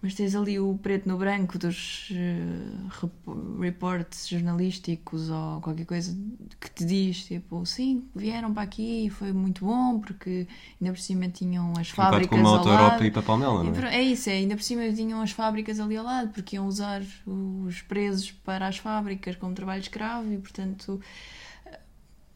Mas 0.00 0.14
tens 0.14 0.34
ali 0.34 0.58
o 0.58 0.76
preto 0.82 1.08
no 1.08 1.16
branco 1.16 1.56
dos 1.56 2.10
uh, 2.10 3.60
reportes 3.60 4.26
jornalísticos 4.26 5.30
ou 5.30 5.60
qualquer 5.60 5.86
coisa 5.86 6.18
que 6.58 6.68
te 6.68 6.84
diz, 6.84 7.24
tipo, 7.26 7.64
sim, 7.64 8.02
vieram 8.12 8.52
para 8.52 8.64
aqui 8.64 9.06
e 9.06 9.10
foi 9.10 9.32
muito 9.32 9.64
bom 9.64 10.00
porque 10.00 10.48
ainda 10.80 10.92
por 10.92 11.00
cima 11.00 11.28
tinham 11.28 11.72
as 11.78 11.92
um 11.92 11.94
fábricas 11.94 12.36
como 12.36 12.48
ao 12.48 12.64
lado. 12.64 13.04
e 13.04 13.12
para 13.12 13.22
Palmela, 13.22 13.62
não 13.62 13.72
é? 13.72 13.94
É 13.98 14.02
isso, 14.02 14.28
é, 14.28 14.32
ainda 14.32 14.56
por 14.56 14.64
cima 14.64 14.92
tinham 14.92 15.22
as 15.22 15.30
fábricas 15.30 15.78
ali 15.78 15.96
ao 15.96 16.04
lado 16.04 16.30
porque 16.30 16.56
iam 16.56 16.66
usar 16.66 17.00
os 17.24 17.80
presos 17.82 18.32
para 18.32 18.66
as 18.66 18.78
fábricas 18.78 19.36
como 19.36 19.54
trabalho 19.54 19.82
escravo 19.82 20.32
e 20.32 20.36
portanto 20.36 21.00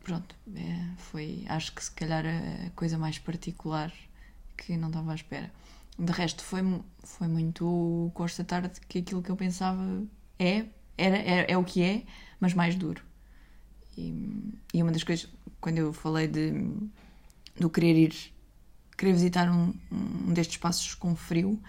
pronto, 0.07 0.37
é, 0.55 0.89
foi 0.99 1.45
acho 1.49 1.75
que 1.75 1.83
se 1.83 1.91
calhar 1.91 2.25
a 2.25 2.71
coisa 2.77 2.97
mais 2.97 3.19
particular 3.19 3.93
que 4.57 4.77
não 4.77 4.87
estava 4.87 5.11
à 5.11 5.15
espera. 5.17 5.51
De 5.99 6.13
resto, 6.13 6.45
foi, 6.45 6.61
foi 7.03 7.27
muito 7.27 8.13
constatar 8.15 8.71
que 8.89 9.01
aquilo 9.01 9.21
que 9.21 9.31
eu 9.31 9.37
pensava 9.37 10.05
é, 10.39 10.67
era, 10.97 11.17
é, 11.17 11.47
é 11.51 11.59
o 11.59 11.65
que 11.65 11.83
é, 11.83 12.05
mas 12.39 12.55
mais 12.55 12.77
duro. 12.77 13.03
E, 13.99 14.15
e, 14.73 14.81
uma 14.81 14.93
das 14.93 15.03
coisas, 15.03 15.29
quando 15.61 15.79
eu 15.79 15.93
falei 15.93 16.29
de 16.29 16.53
do 17.59 17.69
querer 17.69 17.97
ir, 17.97 18.15
querer 18.97 19.13
visitar 19.13 19.51
um, 19.51 19.75
um 19.91 20.33
destes 20.33 20.55
espaços 20.55 20.95
com 20.95 21.17
frio, 21.17 21.61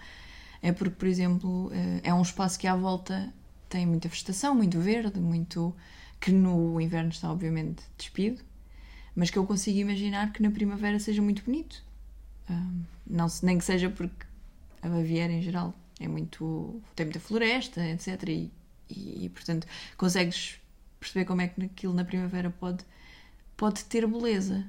é 0.62 0.70
porque, 0.70 0.94
por 0.94 1.08
exemplo, 1.08 1.72
eh, 1.72 2.00
é 2.04 2.14
um 2.14 2.22
espaço 2.22 2.58
que 2.58 2.68
à 2.68 2.76
volta 2.76 3.32
tem 3.68 3.86
muita 3.86 4.08
vegetação, 4.08 4.54
muito 4.54 4.78
verde, 4.78 5.18
muito 5.18 5.74
que 6.20 6.32
no 6.32 6.80
inverno 6.80 7.10
está 7.10 7.30
obviamente 7.30 7.82
despido, 7.96 8.42
mas 9.14 9.30
que 9.30 9.38
eu 9.38 9.46
consigo 9.46 9.78
imaginar 9.78 10.32
que 10.32 10.42
na 10.42 10.50
primavera 10.50 10.98
seja 10.98 11.22
muito 11.22 11.44
bonito. 11.44 11.82
Um, 12.48 12.82
não, 13.06 13.26
nem 13.42 13.58
que 13.58 13.64
seja 13.64 13.90
porque 13.90 14.26
a 14.82 14.88
Baviera 14.88 15.32
em 15.32 15.42
geral 15.42 15.74
é 16.00 16.08
muito. 16.08 16.80
tem 16.94 17.06
muita 17.06 17.20
floresta, 17.20 17.84
etc. 17.86 18.22
E, 18.28 18.52
e, 18.88 19.24
e, 19.24 19.28
portanto 19.28 19.66
consegues 19.96 20.60
perceber 20.98 21.24
como 21.24 21.42
é 21.42 21.48
que 21.48 21.64
aquilo 21.64 21.92
na 21.92 22.04
primavera 22.04 22.50
pode, 22.50 22.84
pode 23.56 23.84
ter 23.84 24.06
beleza. 24.06 24.64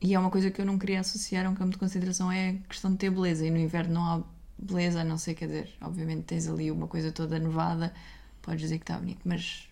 E 0.00 0.14
é 0.14 0.18
uma 0.18 0.30
coisa 0.30 0.50
que 0.50 0.60
eu 0.60 0.66
não 0.66 0.78
queria 0.78 1.00
associar 1.00 1.46
a 1.46 1.50
um 1.50 1.54
campo 1.54 1.72
de 1.72 1.78
concentração, 1.78 2.30
é 2.30 2.50
a 2.50 2.68
questão 2.68 2.92
de 2.92 2.98
ter 2.98 3.10
beleza. 3.10 3.46
E 3.46 3.50
no 3.50 3.58
inverno 3.58 3.94
não 3.94 4.04
há 4.04 4.22
beleza, 4.58 5.00
a 5.00 5.04
não 5.04 5.18
ser, 5.18 5.34
quer 5.34 5.46
dizer, 5.46 5.74
obviamente 5.80 6.24
tens 6.24 6.46
ali 6.46 6.70
uma 6.70 6.86
coisa 6.86 7.12
toda 7.12 7.38
nevada, 7.38 7.92
podes 8.42 8.60
dizer 8.60 8.78
que 8.78 8.84
está 8.84 8.98
bonito, 8.98 9.20
mas 9.24 9.65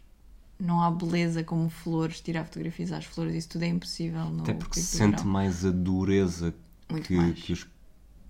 não 0.64 0.82
há 0.82 0.90
beleza 0.90 1.44
como 1.44 1.68
flores, 1.68 2.20
tirar 2.20 2.44
fotografias 2.44 2.90
às 2.92 3.04
flores, 3.04 3.34
isso 3.34 3.48
tudo 3.50 3.62
é 3.64 3.68
impossível. 3.68 4.24
No 4.26 4.42
Até 4.42 4.54
porque 4.54 4.80
se 4.80 4.96
sente 4.96 5.24
mais 5.26 5.64
a 5.64 5.70
dureza 5.70 6.54
Muito 6.90 7.06
que, 7.06 7.14
mais. 7.16 7.38
que 7.42 7.52
os 7.52 7.66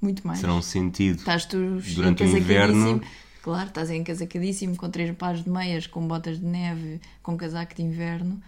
Muito 0.03 0.26
mais. 0.26 0.41
serão 0.41 0.61
sentido 0.61 1.19
Estás 1.19 1.45
tu 1.47 1.57
durante 1.95 2.23
o 2.23 2.26
inverno. 2.37 3.00
Claro, 3.43 3.69
estás 3.69 3.91
encasacadíssimo 3.91 4.75
com 4.76 4.88
três 4.91 5.14
pares 5.17 5.45
de 5.45 5.50
meias, 5.50 5.87
com 5.87 6.07
botas 6.09 6.38
de 6.41 6.47
neve, 6.47 6.99
com 7.23 7.37
casaco 7.37 7.75
de 7.75 7.83
inverno, 7.83 8.43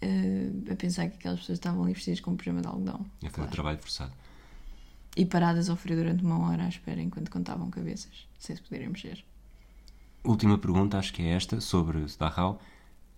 eh, 0.00 0.50
a 0.70 0.76
pensar 0.76 1.08
que 1.10 1.16
aquelas 1.16 1.40
pessoas 1.40 1.58
estavam 1.58 1.82
ali 1.82 1.92
vestidas 1.94 2.20
com 2.20 2.36
pijama 2.36 2.60
de 2.60 2.68
algodão. 2.68 3.04
É 3.24 3.28
Claro. 3.28 3.50
trabalho 3.50 3.78
forçado. 3.78 4.12
E 5.16 5.26
paradas 5.26 5.68
ao 5.68 5.74
frio 5.76 5.96
durante 5.96 6.24
uma 6.24 6.38
hora 6.48 6.62
à 6.64 6.68
espera 6.68 7.02
enquanto 7.02 7.28
contavam 7.28 7.68
cabeças, 7.70 8.28
sem 8.38 8.54
se 8.54 8.62
poderem 8.62 8.88
mexer. 8.88 9.24
Última 10.22 10.56
pergunta, 10.58 10.96
acho 10.98 11.12
que 11.12 11.22
é 11.22 11.30
esta, 11.32 11.60
sobre 11.60 11.98
Dachau. 12.18 12.60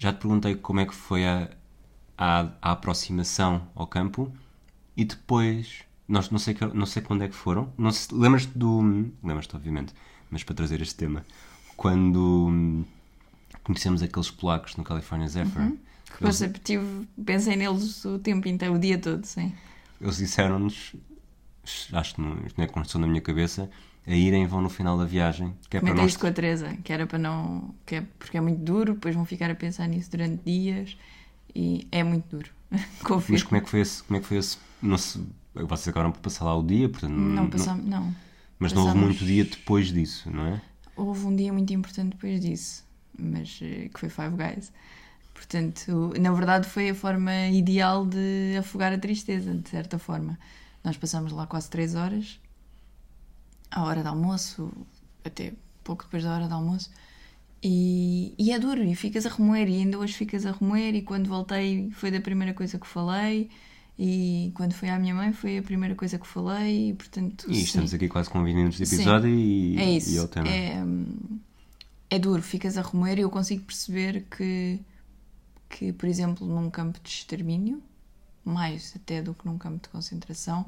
Já 0.03 0.12
te 0.12 0.19
perguntei 0.19 0.57
como 0.57 0.81
é 0.81 0.85
que 0.85 0.93
foi 0.93 1.25
a, 1.25 1.49
a, 2.19 2.49
a 2.61 2.73
aproximação 2.73 3.69
ao 3.73 3.87
campo 3.87 4.33
e 4.97 5.05
depois, 5.05 5.85
nós 6.09 6.29
não 6.29 6.41
sei, 6.41 6.57
não 6.75 6.87
sei 6.87 7.03
quando 7.03 7.23
é 7.23 7.29
que 7.29 7.37
foram. 7.37 7.73
Não 7.79 7.88
Lembras-te 8.11 8.59
do. 8.59 8.81
Lembras-te, 9.23 9.55
obviamente, 9.55 9.95
mas 10.29 10.43
para 10.43 10.57
trazer 10.57 10.83
este 10.83 10.97
tema, 10.97 11.25
quando 11.77 12.85
conhecemos 13.62 14.03
aqueles 14.03 14.29
polacos 14.29 14.75
no 14.75 14.83
California 14.83 15.29
Zephyr, 15.29 15.73
Que 16.19 16.25
eles, 16.25 16.41
Eles... 16.41 16.61
tive, 16.65 17.09
pensei 17.25 17.55
neles 17.55 18.05
o 18.05 18.19
tempo 18.19 18.49
inteiro, 18.49 18.75
o 18.75 18.81
dia 18.81 18.99
todo, 18.99 19.25
sim. 19.25 19.55
eles 20.01 20.17
disseram-nos, 20.17 20.97
acho 21.93 22.17
que 22.17 22.21
não, 22.21 22.45
isto 22.45 22.59
não 22.59 22.65
é 22.65 22.67
construção 22.67 23.01
da 23.01 23.07
minha 23.07 23.23
cabeça, 23.23 23.71
a 24.07 24.15
irem 24.15 24.47
vão 24.47 24.61
no 24.61 24.69
final 24.69 24.99
da 24.99 25.05
viagem, 25.05 25.55
que 25.71 25.77
é 25.77 25.81
para 25.81 25.88
Comentei 25.88 26.03
nós 26.03 26.12
isto 26.12 26.21
com 26.21 26.27
a 26.27 26.33
Teresa, 26.33 26.77
que 26.83 26.93
era 26.93 27.07
para 27.07 27.19
não. 27.19 27.75
Que 27.87 27.97
é, 27.97 28.01
porque 28.19 28.37
é 28.37 28.41
muito 28.41 28.61
duro, 28.61 28.95
depois 28.95 29.15
vão 29.15 29.25
ficar 29.25 29.51
a 29.51 29.55
pensar 29.55 29.87
nisso 29.87 30.11
durante 30.11 30.43
dias 30.45 30.97
e 31.55 31.87
é 31.93 32.03
muito 32.03 32.37
duro. 32.37 32.51
Confio. 33.05 33.33
Mas 33.35 33.43
como 33.43 33.57
é 33.57 33.61
que 33.61 33.69
foi 33.71 33.81
esse? 33.81 34.03
Como 34.03 34.17
é 34.17 34.21
que 34.21 34.27
foi 34.27 34.38
esse 34.38 34.59
não 34.83 34.99
se, 34.99 35.25
vocês 35.55 35.88
acabaram 35.88 36.11
por 36.11 36.21
passar 36.21 36.45
lá 36.45 36.57
o 36.57 36.62
dia, 36.62 36.88
portanto, 36.88 37.12
Não 37.12 37.49
passamos, 37.49 37.87
não. 37.87 38.15
mas 38.59 38.73
não 38.73 38.83
houve 38.87 38.99
muito 38.99 39.25
dia 39.25 39.45
depois 39.45 39.93
disso, 39.93 40.29
não 40.31 40.47
é? 40.47 40.62
Houve 40.97 41.25
um 41.27 41.37
dia 41.37 41.53
muito 41.53 41.73
importante 41.73 42.11
depois 42.11 42.41
disso, 42.41 42.85
mas 43.17 43.61
eh, 43.62 43.88
que 43.88 44.01
foi 44.01 44.09
Five 44.09 44.37
Guys. 44.37 44.73
Portanto, 45.33 46.12
na 46.21 46.33
verdade 46.33 46.69
foi 46.69 46.91
a 46.91 46.95
forma 46.95 47.49
ideal 47.49 48.05
de 48.05 48.57
afogar 48.59 48.93
a 48.93 48.99
tristeza, 48.99 49.55
de 49.55 49.69
certa 49.69 49.99
forma. 49.99 50.38
Nós 50.85 50.97
passámos 50.97 51.33
lá 51.33 51.47
quase 51.47 51.71
três 51.71 51.95
horas, 51.95 52.41
à 53.73 53.83
hora 53.85 54.03
de 54.03 54.09
almoço, 54.09 54.71
até 55.25 55.53
pouco 55.83 56.05
depois 56.05 56.23
da 56.23 56.35
hora 56.35 56.47
de 56.47 56.53
almoço, 56.53 56.91
e, 57.63 58.35
e 58.39 58.53
é 58.53 58.59
duro, 58.59 58.83
e 58.83 58.95
ficas 58.95 59.25
a 59.25 59.31
remoer, 59.31 59.69
e 59.69 59.77
ainda 59.77 59.99
hoje 59.99 60.15
ficas 60.15 60.45
a 60.47 60.53
remoer, 60.53 60.95
e 60.95 61.03
quando 61.03 61.29
voltei 61.29 61.91
foi 61.93 62.11
da 62.11 62.21
primeira 62.21 62.53
coisa 62.53 62.79
que 62.79 62.87
falei, 62.87 63.51
e 63.99 64.51
quando 64.55 64.73
fui 64.73 64.89
à 64.89 64.99
minha 64.99 65.15
mãe 65.15 65.33
foi 65.33 65.59
a 65.59 65.63
primeira 65.63 65.95
coisa 65.95 66.19
que 66.19 66.27
falei, 66.27 66.91
e 66.91 66.95
portanto. 66.95 67.47
E 67.49 67.55
sim. 67.57 67.63
estamos 67.63 67.95
aqui 67.95 68.09
quase 68.09 68.29
com 68.31 68.43
20 68.43 68.55
minutos 68.55 68.79
de 68.79 68.87
Sim. 68.87 68.97
episódio 68.97 69.29
e, 69.31 69.77
É 69.79 69.91
e 69.93 69.97
isso. 69.97 70.19
é 70.19 70.23
o 70.23 70.29
tema. 70.29 70.49
É, 70.49 70.83
é 72.11 72.19
duro, 72.19 72.43
ficas 72.43 72.77
a 72.77 72.83
remoer 72.83 73.19
e 73.19 73.23
eu 73.23 73.31
consigo 73.31 73.65
perceber 73.65 74.27
que, 74.31 74.81
que, 75.69 75.93
por 75.93 76.09
exemplo, 76.09 76.47
num 76.47 76.69
campo 76.69 76.99
de 77.03 77.09
extermínio, 77.09 77.83
mais 78.45 78.93
até 78.97 79.23
do 79.23 79.35
que 79.35 79.47
num 79.47 79.57
campo 79.57 79.81
de 79.83 79.89
concentração, 79.89 80.67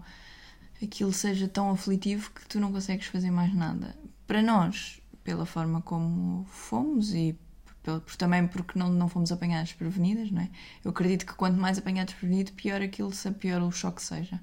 aquilo 0.83 1.13
seja 1.13 1.49
tão 1.49 1.71
aflitivo 1.71 2.31
que 2.33 2.47
tu 2.47 2.61
não 2.61 2.73
consegues 2.73 3.07
fazer 3.07 3.31
mais 3.31 3.55
nada. 3.55 3.97
Para 4.27 4.43
nós, 4.43 5.01
pela 5.23 5.47
forma 5.47 5.81
como 5.83 6.45
fomos 6.47 7.15
e 7.15 7.39
pelo- 7.83 8.01
também 8.19 8.47
porque 8.47 8.79
não, 8.79 8.89
não 8.91 9.09
fomos 9.09 9.31
apanhados 9.31 9.73
prevenidas, 9.73 10.31
não 10.31 10.43
é? 10.43 10.51
Eu 10.83 10.91
acredito 10.91 11.27
que 11.27 11.35
quanto 11.35 11.59
mais 11.61 11.79
apanhados 11.79 12.15
prevenido, 12.15 12.53
pior 12.53 12.81
aquilo, 12.81 13.11
pior 13.39 13.63
o 13.63 13.71
choque 13.71 14.03
seja. 14.03 14.41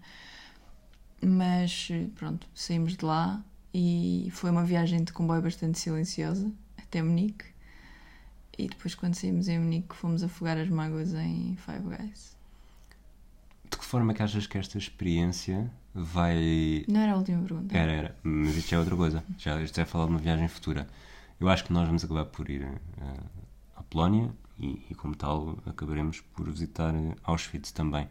Mas 1.22 1.89
pronto, 2.15 2.48
saímos 2.54 2.98
de 2.98 3.06
lá 3.06 3.44
e 3.74 4.30
foi 4.32 4.50
uma 4.50 4.63
viagem 4.63 5.04
de 5.04 5.13
comboio 5.13 5.41
bastante 5.41 5.80
silenciosa 5.80 6.52
até 6.78 7.02
Munique. 7.02 7.46
E 8.58 8.67
depois, 8.67 8.94
quando 8.96 9.15
saímos 9.15 9.48
em 9.48 9.60
Munique, 9.60 9.96
fomos 9.96 10.24
afogar 10.24 10.58
as 10.58 10.70
mágoas 10.70 11.13
em 11.13 11.56
Five 11.58 11.96
Guys. 11.96 12.36
De 13.70 13.78
que 13.78 13.86
forma 13.86 14.12
é 14.12 14.15
que 14.15 14.24
achas 14.24 14.46
que 14.46 14.58
esta 14.58 14.78
experiência 14.78 15.72
vai. 15.93 16.86
Não 16.88 17.01
era 17.01 17.13
a 17.13 17.17
última 17.17 17.41
pergunta. 17.41 17.77
Era, 17.77 17.91
era, 17.91 18.15
mas 18.23 18.56
isto 18.56 18.73
é 18.73 18.80
outra 18.80 18.95
coisa. 18.95 19.23
Já, 19.38 19.62
isto 19.62 19.80
é 19.80 19.86
falar 19.86 20.06
de 20.06 20.12
uma 20.12 20.19
viagem 20.19 20.47
futura. 20.47 20.88
Eu 21.39 21.49
acho 21.49 21.65
que 21.65 21.73
nós 21.73 21.88
vamos 21.88 22.04
acabar 22.04 22.25
por 22.25 22.49
ir 22.49 22.63
eh, 22.63 23.19
à 23.75 23.84
Polónia 23.84 24.32
e, 24.60 24.86
e, 24.89 24.95
como 24.95 25.15
tal, 25.15 25.58
acabaremos 25.65 26.21
por 26.21 26.49
visitar 26.49 26.93
eh, 26.93 27.15
Auschwitz 27.23 27.71
também. 27.71 28.08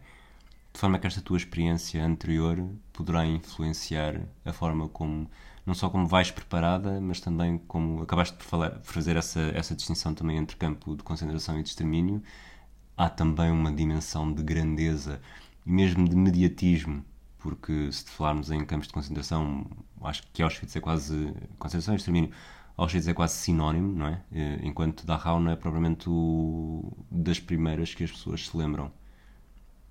De 0.73 0.79
forma 0.79 0.99
que 0.99 1.07
esta 1.07 1.21
tua 1.21 1.37
experiência 1.37 2.03
anterior 2.05 2.57
poderá 2.93 3.25
influenciar 3.25 4.21
a 4.45 4.53
forma 4.53 4.87
como, 4.87 5.29
não 5.65 5.73
só 5.73 5.89
como 5.89 6.07
vais 6.07 6.31
preparada, 6.31 6.99
mas 7.01 7.19
também 7.19 7.57
como 7.57 8.01
acabaste 8.03 8.37
por 8.37 8.45
falar, 8.45 8.71
por 8.71 8.93
fazer 8.93 9.17
essa, 9.17 9.39
essa 9.53 9.75
distinção 9.75 10.13
também 10.13 10.37
entre 10.37 10.55
campo 10.55 10.95
de 10.95 11.03
concentração 11.03 11.59
e 11.59 11.63
de 11.63 11.69
extermínio. 11.69 12.21
Há 12.95 13.09
também 13.09 13.51
uma 13.51 13.71
dimensão 13.71 14.31
de 14.31 14.43
grandeza 14.43 15.21
e 15.65 15.71
mesmo 15.71 16.07
de 16.07 16.15
mediatismo, 16.15 17.03
porque 17.41 17.91
se 17.91 18.05
falarmos 18.05 18.51
em 18.51 18.63
campos 18.65 18.87
de 18.87 18.93
concentração, 18.93 19.65
acho 20.03 20.23
que 20.31 20.41
Auschwitz 20.41 20.75
é 20.75 20.79
quase. 20.79 21.33
concentração 21.57 21.93
e 21.93 21.97
extermínio. 21.97 22.31
Auschwitz 22.77 23.07
é 23.07 23.13
quase 23.13 23.35
sinónimo, 23.35 23.93
não 23.93 24.07
é? 24.07 24.21
Eh, 24.31 24.59
Enquanto 24.63 25.05
Dachau 25.05 25.39
não 25.39 25.51
é 25.51 25.55
propriamente 25.55 26.09
o 26.09 26.91
das 27.11 27.39
primeiras 27.39 27.93
que 27.93 28.03
as 28.03 28.11
pessoas 28.11 28.47
se 28.47 28.55
lembram. 28.55 28.91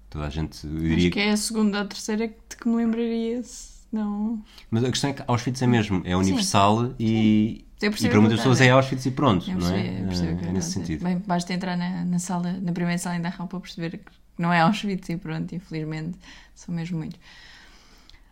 Toda 0.08 0.26
a 0.26 0.30
gente 0.30 0.66
eu 0.66 0.72
Acho 0.72 0.80
diria 0.80 1.10
que 1.10 1.20
é 1.20 1.30
a 1.30 1.36
segunda 1.36 1.78
ou 1.78 1.84
a 1.84 1.86
terceira 1.86 2.26
de 2.26 2.56
que 2.56 2.68
me 2.68 2.76
lembraria, 2.76 3.42
se 3.42 3.86
não... 3.92 4.42
Mas 4.70 4.82
a 4.84 4.90
questão 4.90 5.10
é 5.10 5.12
que 5.12 5.22
Auschwitz 5.26 5.62
é 5.62 5.66
mesmo, 5.66 6.02
é 6.04 6.16
universal 6.16 6.94
e, 6.98 7.64
Eu 7.80 7.88
e 7.88 7.90
percebo 7.90 8.10
para 8.10 8.20
muitas 8.20 8.38
pessoas 8.40 8.60
é 8.60 8.70
Auschwitz 8.70 9.06
e 9.06 9.10
pronto, 9.12 9.48
não 9.52 9.70
é? 9.70 9.86
é 9.86 10.52
nesse 10.52 10.72
sentido. 10.72 11.04
Bem, 11.04 11.18
basta 11.18 11.52
entrar 11.52 11.76
na, 11.76 12.04
na 12.04 12.18
sala, 12.18 12.52
na 12.54 12.72
primeira 12.72 12.98
sala 12.98 13.16
em 13.16 13.20
Dachau 13.20 13.46
para 13.46 13.60
perceber 13.60 13.98
que 13.98 14.19
não 14.40 14.52
é 14.52 14.60
Auschwitz 14.62 15.08
e 15.08 15.16
pronto, 15.16 15.54
infelizmente 15.54 16.18
são 16.54 16.74
mesmo 16.74 16.98
muitos. 16.98 17.20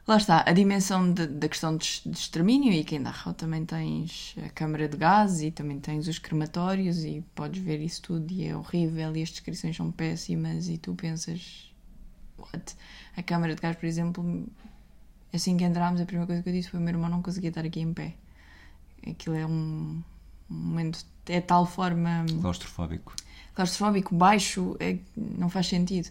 Lá 0.06 0.16
está, 0.16 0.42
a 0.46 0.52
dimensão 0.52 1.12
de- 1.12 1.26
da 1.26 1.48
questão 1.50 1.76
de, 1.76 2.00
de 2.06 2.16
extermínio 2.18 2.72
e 2.72 2.82
que 2.82 2.96
em 2.96 3.02
Dachau 3.02 3.34
também 3.34 3.66
tens 3.66 4.34
a 4.42 4.48
câmara 4.48 4.88
de 4.88 4.96
gás 4.96 5.42
e 5.42 5.50
também 5.50 5.78
tens 5.78 6.08
os 6.08 6.18
crematórios 6.18 7.04
e 7.04 7.22
podes 7.34 7.62
ver 7.62 7.78
isso 7.80 8.00
tudo 8.00 8.32
e 8.32 8.46
é 8.46 8.56
horrível 8.56 9.14
e 9.14 9.22
as 9.22 9.28
descrições 9.28 9.76
são 9.76 9.92
péssimas 9.92 10.66
e 10.70 10.78
tu 10.78 10.94
pensas 10.94 11.70
what? 12.38 12.74
A 13.18 13.22
câmara 13.22 13.54
de 13.54 13.60
gás, 13.60 13.76
por 13.76 13.84
exemplo, 13.84 14.46
assim 15.30 15.58
que 15.58 15.64
entrámos, 15.64 16.00
a 16.00 16.06
primeira 16.06 16.26
coisa 16.26 16.42
que 16.42 16.48
eu 16.48 16.54
disse 16.54 16.70
foi 16.70 16.80
meu 16.80 16.88
irmão 16.88 17.10
não 17.10 17.20
conseguia 17.20 17.50
estar 17.50 17.66
aqui 17.66 17.80
em 17.80 17.92
pé. 17.92 18.14
Aquilo 19.06 19.36
é 19.36 19.44
um, 19.46 20.02
um 20.50 20.54
momento, 20.54 21.04
é 21.26 21.38
tal 21.42 21.66
forma 21.66 22.24
Claustrofóbico. 22.40 23.14
Claustrofóbico, 23.58 24.14
baixo, 24.14 24.76
é, 24.78 24.98
não 25.16 25.48
faz 25.50 25.66
sentido. 25.66 26.08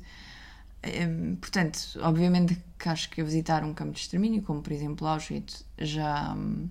É, 0.84 1.08
portanto, 1.40 1.80
obviamente 2.02 2.62
que 2.78 2.90
acho 2.90 3.10
que 3.10 3.24
visitar 3.24 3.64
um 3.64 3.74
campo 3.74 3.94
de 3.94 4.00
extermínio, 4.00 4.42
como 4.42 4.62
por 4.62 4.74
exemplo 4.74 5.08
Auschwitz, 5.08 5.66
já. 5.80 6.34
hum, 6.34 6.68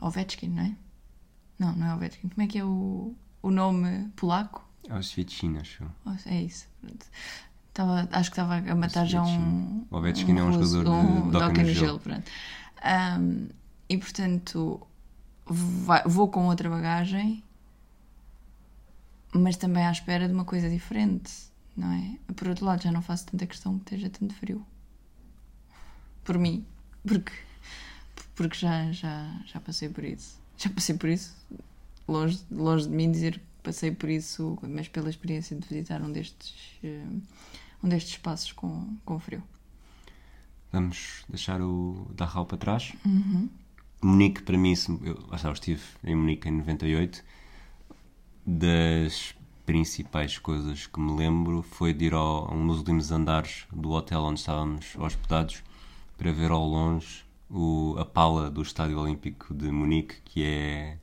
Ovechkin, 0.00 0.48
não 0.50 0.62
é? 0.62 0.76
Não, 1.58 1.72
não 1.74 1.86
é 1.86 1.94
Ovechkin. 1.94 2.28
Como 2.28 2.42
é 2.42 2.46
que 2.46 2.58
é 2.58 2.64
o, 2.64 3.14
o 3.42 3.50
nome 3.50 4.08
polaco? 4.14 4.62
Auschwitz, 4.90 5.40
acho. 5.60 5.82
eu. 5.84 5.90
É 6.26 6.42
isso. 6.42 6.68
Estava, 7.68 8.08
acho 8.12 8.30
que 8.30 8.34
estava 8.40 8.56
a 8.56 8.74
matar 8.74 9.06
já 9.06 9.22
um. 9.22 9.86
Ovechkin. 9.90 10.30
Ovechkin 10.30 10.38
é 10.38 10.42
um 10.42 10.52
jogador 10.52 10.84
de- 10.84 10.90
um 10.90 11.30
de 11.30 11.62
no 11.62 11.74
gelo. 11.74 11.98
pronto. 11.98 12.30
Ahm, 12.82 13.48
e 13.88 13.96
portanto, 13.98 14.86
vai- 15.46 16.02
vou 16.06 16.28
com 16.28 16.46
outra 16.46 16.68
bagagem, 16.70 17.42
mas 19.38 19.56
também 19.56 19.84
à 19.84 19.92
espera 19.92 20.26
de 20.26 20.34
uma 20.34 20.44
coisa 20.44 20.68
diferente, 20.68 21.32
não 21.76 21.92
é? 21.92 22.18
Por 22.34 22.48
outro 22.48 22.64
lado, 22.64 22.82
já 22.82 22.92
não 22.92 23.02
faço 23.02 23.26
tanta 23.26 23.46
questão 23.46 23.78
que 23.78 23.94
esteja 23.94 24.10
tanto 24.10 24.34
frio. 24.34 24.64
Por 26.24 26.38
mim. 26.38 26.64
Porque, 27.06 27.32
porque 28.34 28.56
já, 28.56 28.90
já, 28.92 29.40
já 29.46 29.60
passei 29.60 29.88
por 29.88 30.04
isso. 30.04 30.40
Já 30.56 30.70
passei 30.70 30.96
por 30.96 31.08
isso. 31.08 31.34
Longe, 32.06 32.40
longe 32.50 32.88
de 32.88 32.94
mim 32.94 33.10
dizer 33.10 33.38
que 33.38 33.44
passei 33.62 33.90
por 33.90 34.08
isso, 34.08 34.58
mas 34.62 34.88
pela 34.88 35.10
experiência 35.10 35.56
de 35.56 35.66
visitar 35.66 36.02
um 36.02 36.10
destes, 36.10 36.78
eh, 36.82 37.04
um 37.82 37.88
destes 37.88 38.12
espaços 38.12 38.52
com, 38.52 38.96
com 39.04 39.18
frio. 39.18 39.42
Vamos 40.72 41.24
deixar 41.28 41.60
o 41.62 42.06
Dachau 42.14 42.44
para 42.44 42.58
trás. 42.58 42.92
Uhum. 43.04 43.48
Munique, 44.02 44.42
para 44.42 44.56
mim, 44.56 44.74
eu, 45.02 45.24
eu 45.44 45.52
estive 45.52 45.82
em 46.04 46.14
Munique 46.14 46.48
em 46.48 46.52
98. 46.52 47.24
Das 48.50 49.34
principais 49.66 50.38
coisas 50.38 50.86
que 50.86 50.98
me 50.98 51.14
lembro 51.14 51.60
foi 51.60 51.92
de 51.92 52.06
ir 52.06 52.14
ao, 52.14 52.50
a 52.50 52.54
um 52.54 52.66
dos 52.66 52.78
últimos 52.78 53.12
andares 53.12 53.66
do 53.70 53.90
hotel 53.90 54.22
onde 54.22 54.40
estávamos 54.40 54.96
hospedados 54.96 55.62
para 56.16 56.32
ver 56.32 56.50
ao 56.50 56.66
longe 56.66 57.26
o, 57.50 57.94
a 57.98 58.06
pala 58.06 58.50
do 58.50 58.62
Estádio 58.62 58.98
Olímpico 58.98 59.52
de 59.52 59.70
Munique, 59.70 60.22
que, 60.24 60.42
é, 60.42 60.96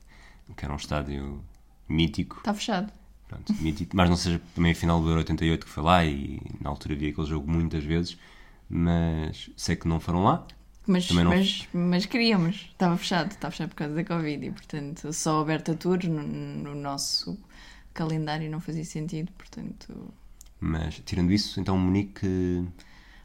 que 0.56 0.64
era 0.64 0.74
um 0.74 0.76
estádio 0.76 1.40
mítico. 1.88 2.38
Está 2.38 2.52
fechado. 2.52 2.92
Pronto, 3.28 3.54
mítico. 3.60 3.96
Mas 3.96 4.10
não 4.10 4.16
seja 4.16 4.42
também 4.52 4.72
a 4.72 4.74
final 4.74 5.00
do 5.00 5.06
Euro 5.06 5.20
88 5.20 5.66
que 5.66 5.70
foi 5.70 5.84
lá 5.84 6.04
e 6.04 6.42
na 6.60 6.68
altura 6.68 6.96
vi 6.96 7.10
aquele 7.10 7.28
jogo 7.28 7.48
muitas 7.48 7.84
vezes, 7.84 8.18
mas 8.68 9.50
sei 9.56 9.76
que 9.76 9.86
não 9.86 10.00
foram 10.00 10.24
lá. 10.24 10.44
Mas, 10.86 11.10
não- 11.10 11.24
mas, 11.24 11.66
mas 11.72 12.06
queríamos. 12.06 12.68
Estava 12.72 12.96
fechado. 12.96 13.32
Estava 13.32 13.50
fechado 13.50 13.70
por 13.70 13.74
causa 13.76 13.94
da 13.94 14.04
Covid 14.04 14.46
e, 14.46 14.50
portanto, 14.52 15.12
só 15.12 15.40
aberto 15.40 15.72
a 15.72 15.74
tours 15.74 16.04
no, 16.06 16.22
no 16.22 16.74
nosso 16.74 17.38
calendário 17.92 18.50
não 18.50 18.60
fazia 18.60 18.84
sentido. 18.84 19.32
Portanto, 19.32 20.12
Mas 20.60 21.00
tirando 21.04 21.32
isso, 21.32 21.58
então 21.60 21.76
Munique 21.76 22.64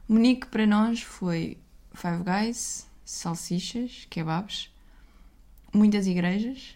Munique 0.09 0.47
para 0.47 0.65
nós 0.65 1.01
foi 1.01 1.57
Five 1.93 2.23
Guys, 2.23 2.87
salsichas, 3.05 4.07
kebabs, 4.09 4.71
muitas 5.73 6.07
igrejas 6.07 6.75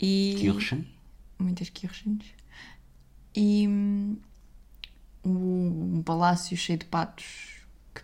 e. 0.00 0.36
Kirchen. 0.38 0.86
muitas 1.38 1.68
kirchens 1.70 2.24
e 3.34 3.68
um, 3.68 4.16
um 5.24 6.02
palácio 6.02 6.56
cheio 6.56 6.78
de 6.78 6.86
patos 6.86 7.55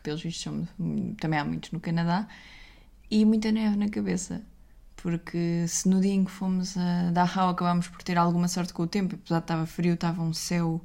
pelos 0.02 0.22
vistos 0.22 0.42
são, 0.42 0.68
também 1.18 1.38
há 1.38 1.44
muitos 1.44 1.70
no 1.70 1.80
Canadá 1.80 2.28
e 3.10 3.24
muita 3.24 3.52
neve 3.52 3.76
na 3.76 3.88
cabeça 3.88 4.42
porque 4.96 5.66
se 5.66 5.88
no 5.88 6.00
dia 6.00 6.14
em 6.14 6.24
que 6.24 6.30
fomos 6.30 6.76
a 6.76 7.10
Dachau 7.10 7.48
acabámos 7.48 7.88
por 7.88 8.02
ter 8.02 8.16
alguma 8.16 8.46
sorte 8.46 8.72
com 8.72 8.84
o 8.84 8.86
tempo 8.86 9.16
apesar 9.16 9.38
de 9.38 9.44
estava 9.44 9.66
frio, 9.66 9.94
estava 9.94 10.22
um 10.22 10.32
céu 10.32 10.80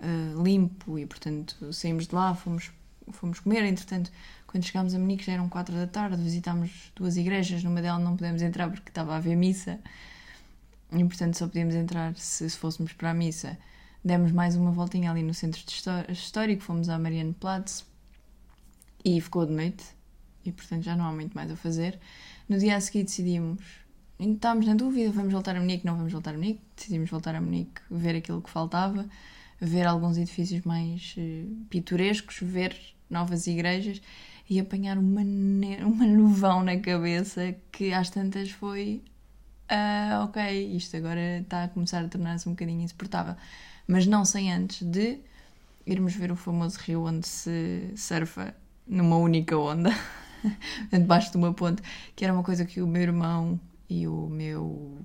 eh, 0.00 0.34
limpo 0.42 0.98
e 0.98 1.06
portanto 1.06 1.72
saímos 1.72 2.06
de 2.06 2.14
lá, 2.14 2.34
fomos, 2.34 2.70
fomos 3.12 3.40
comer 3.40 3.64
entretanto 3.64 4.10
quando 4.46 4.64
chegámos 4.64 4.94
a 4.94 4.98
Munique 4.98 5.24
já 5.24 5.32
eram 5.32 5.48
quatro 5.48 5.74
da 5.74 5.86
tarde 5.86 6.22
visitámos 6.22 6.92
duas 6.94 7.16
igrejas, 7.16 7.64
numa 7.64 7.80
delas 7.80 8.02
não 8.02 8.16
pudemos 8.16 8.42
entrar 8.42 8.70
porque 8.70 8.90
estava 8.90 9.14
a 9.14 9.16
haver 9.16 9.36
missa 9.36 9.80
e 10.92 11.04
portanto 11.04 11.36
só 11.36 11.46
podíamos 11.46 11.74
entrar 11.74 12.14
se, 12.16 12.48
se 12.48 12.56
fôssemos 12.56 12.92
para 12.92 13.10
a 13.10 13.14
missa. 13.14 13.58
Demos 14.04 14.30
mais 14.30 14.54
uma 14.54 14.70
voltinha 14.70 15.10
ali 15.10 15.22
no 15.22 15.34
centro 15.34 15.62
histórico, 16.08 16.62
fomos 16.62 16.88
à 16.88 16.98
Marianneplatz 16.98 17.84
e 19.06 19.20
ficou 19.20 19.46
de 19.46 19.52
noite 19.52 19.84
e 20.44 20.50
portanto 20.52 20.82
já 20.82 20.96
não 20.96 21.04
há 21.06 21.12
muito 21.12 21.32
mais 21.34 21.50
a 21.50 21.56
fazer. 21.56 21.98
No 22.48 22.58
dia 22.58 22.76
a 22.76 22.80
seguir 22.80 23.04
decidimos, 23.04 23.62
estávamos 24.18 24.66
na 24.66 24.74
dúvida, 24.74 25.10
vamos 25.12 25.32
voltar 25.32 25.54
a 25.56 25.60
Munique, 25.60 25.86
não 25.86 25.96
vamos 25.96 26.12
voltar 26.12 26.30
a 26.30 26.34
Munique, 26.34 26.60
decidimos 26.76 27.08
voltar 27.10 27.34
a 27.36 27.40
Munique, 27.40 27.80
ver 27.90 28.16
aquilo 28.16 28.42
que 28.42 28.50
faltava, 28.50 29.08
ver 29.60 29.86
alguns 29.86 30.18
edifícios 30.18 30.62
mais 30.64 31.14
eh, 31.18 31.44
pitorescos, 31.70 32.38
ver 32.42 32.76
novas 33.08 33.46
igrejas 33.46 34.02
e 34.50 34.58
apanhar 34.60 34.98
uma, 34.98 35.22
ne- 35.24 35.84
uma 35.84 36.06
nuvão 36.06 36.62
na 36.64 36.76
cabeça 36.78 37.54
que 37.72 37.92
às 37.92 38.10
tantas 38.10 38.50
foi 38.50 39.02
ah, 39.68 40.24
ok, 40.28 40.40
isto 40.76 40.96
agora 40.96 41.40
está 41.40 41.64
a 41.64 41.68
começar 41.68 42.04
a 42.04 42.08
tornar-se 42.08 42.48
um 42.48 42.52
bocadinho 42.52 42.82
insuportável. 42.82 43.34
Mas 43.86 44.06
não 44.06 44.24
sem 44.24 44.52
antes 44.52 44.82
de 44.86 45.18
irmos 45.86 46.14
ver 46.14 46.30
o 46.32 46.36
famoso 46.36 46.78
rio 46.80 47.04
onde 47.04 47.26
se 47.26 47.92
surfa 47.96 48.54
numa 48.86 49.16
única 49.16 49.56
onda, 49.56 49.90
debaixo 50.90 51.30
de 51.30 51.36
uma 51.36 51.52
ponte, 51.52 51.82
que 52.14 52.24
era 52.24 52.32
uma 52.32 52.42
coisa 52.42 52.64
que 52.64 52.80
o 52.80 52.86
meu 52.86 53.02
irmão 53.02 53.60
e 53.88 54.06
o 54.06 54.28
meu 54.28 54.98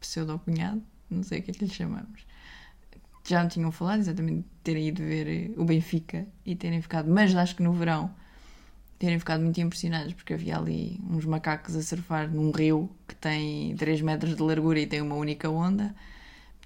pseudo-cunhado, 0.00 0.82
não 1.10 1.22
sei 1.22 1.40
o 1.40 1.42
que 1.42 1.50
é 1.50 1.54
que 1.54 1.64
lhe 1.64 1.70
chamamos, 1.70 2.26
já 3.24 3.42
me 3.42 3.50
tinham 3.50 3.70
falado 3.70 4.00
exatamente 4.00 4.46
terem 4.64 4.88
ido 4.88 5.02
ver 5.02 5.52
o 5.56 5.64
Benfica 5.64 6.26
e 6.46 6.56
terem 6.56 6.80
ficado, 6.80 7.10
mas 7.10 7.34
acho 7.36 7.56
que 7.56 7.62
no 7.62 7.72
verão 7.72 8.10
terem 8.98 9.18
ficado 9.18 9.42
muito 9.42 9.60
impressionados 9.60 10.12
porque 10.14 10.34
havia 10.34 10.56
ali 10.56 11.00
uns 11.08 11.24
macacos 11.24 11.76
a 11.76 11.82
surfar 11.82 12.28
num 12.28 12.50
rio 12.50 12.90
que 13.06 13.14
tem 13.14 13.76
3 13.76 14.00
metros 14.00 14.34
de 14.34 14.42
largura 14.42 14.80
e 14.80 14.86
tem 14.86 15.00
uma 15.00 15.14
única 15.14 15.48
onda. 15.48 15.94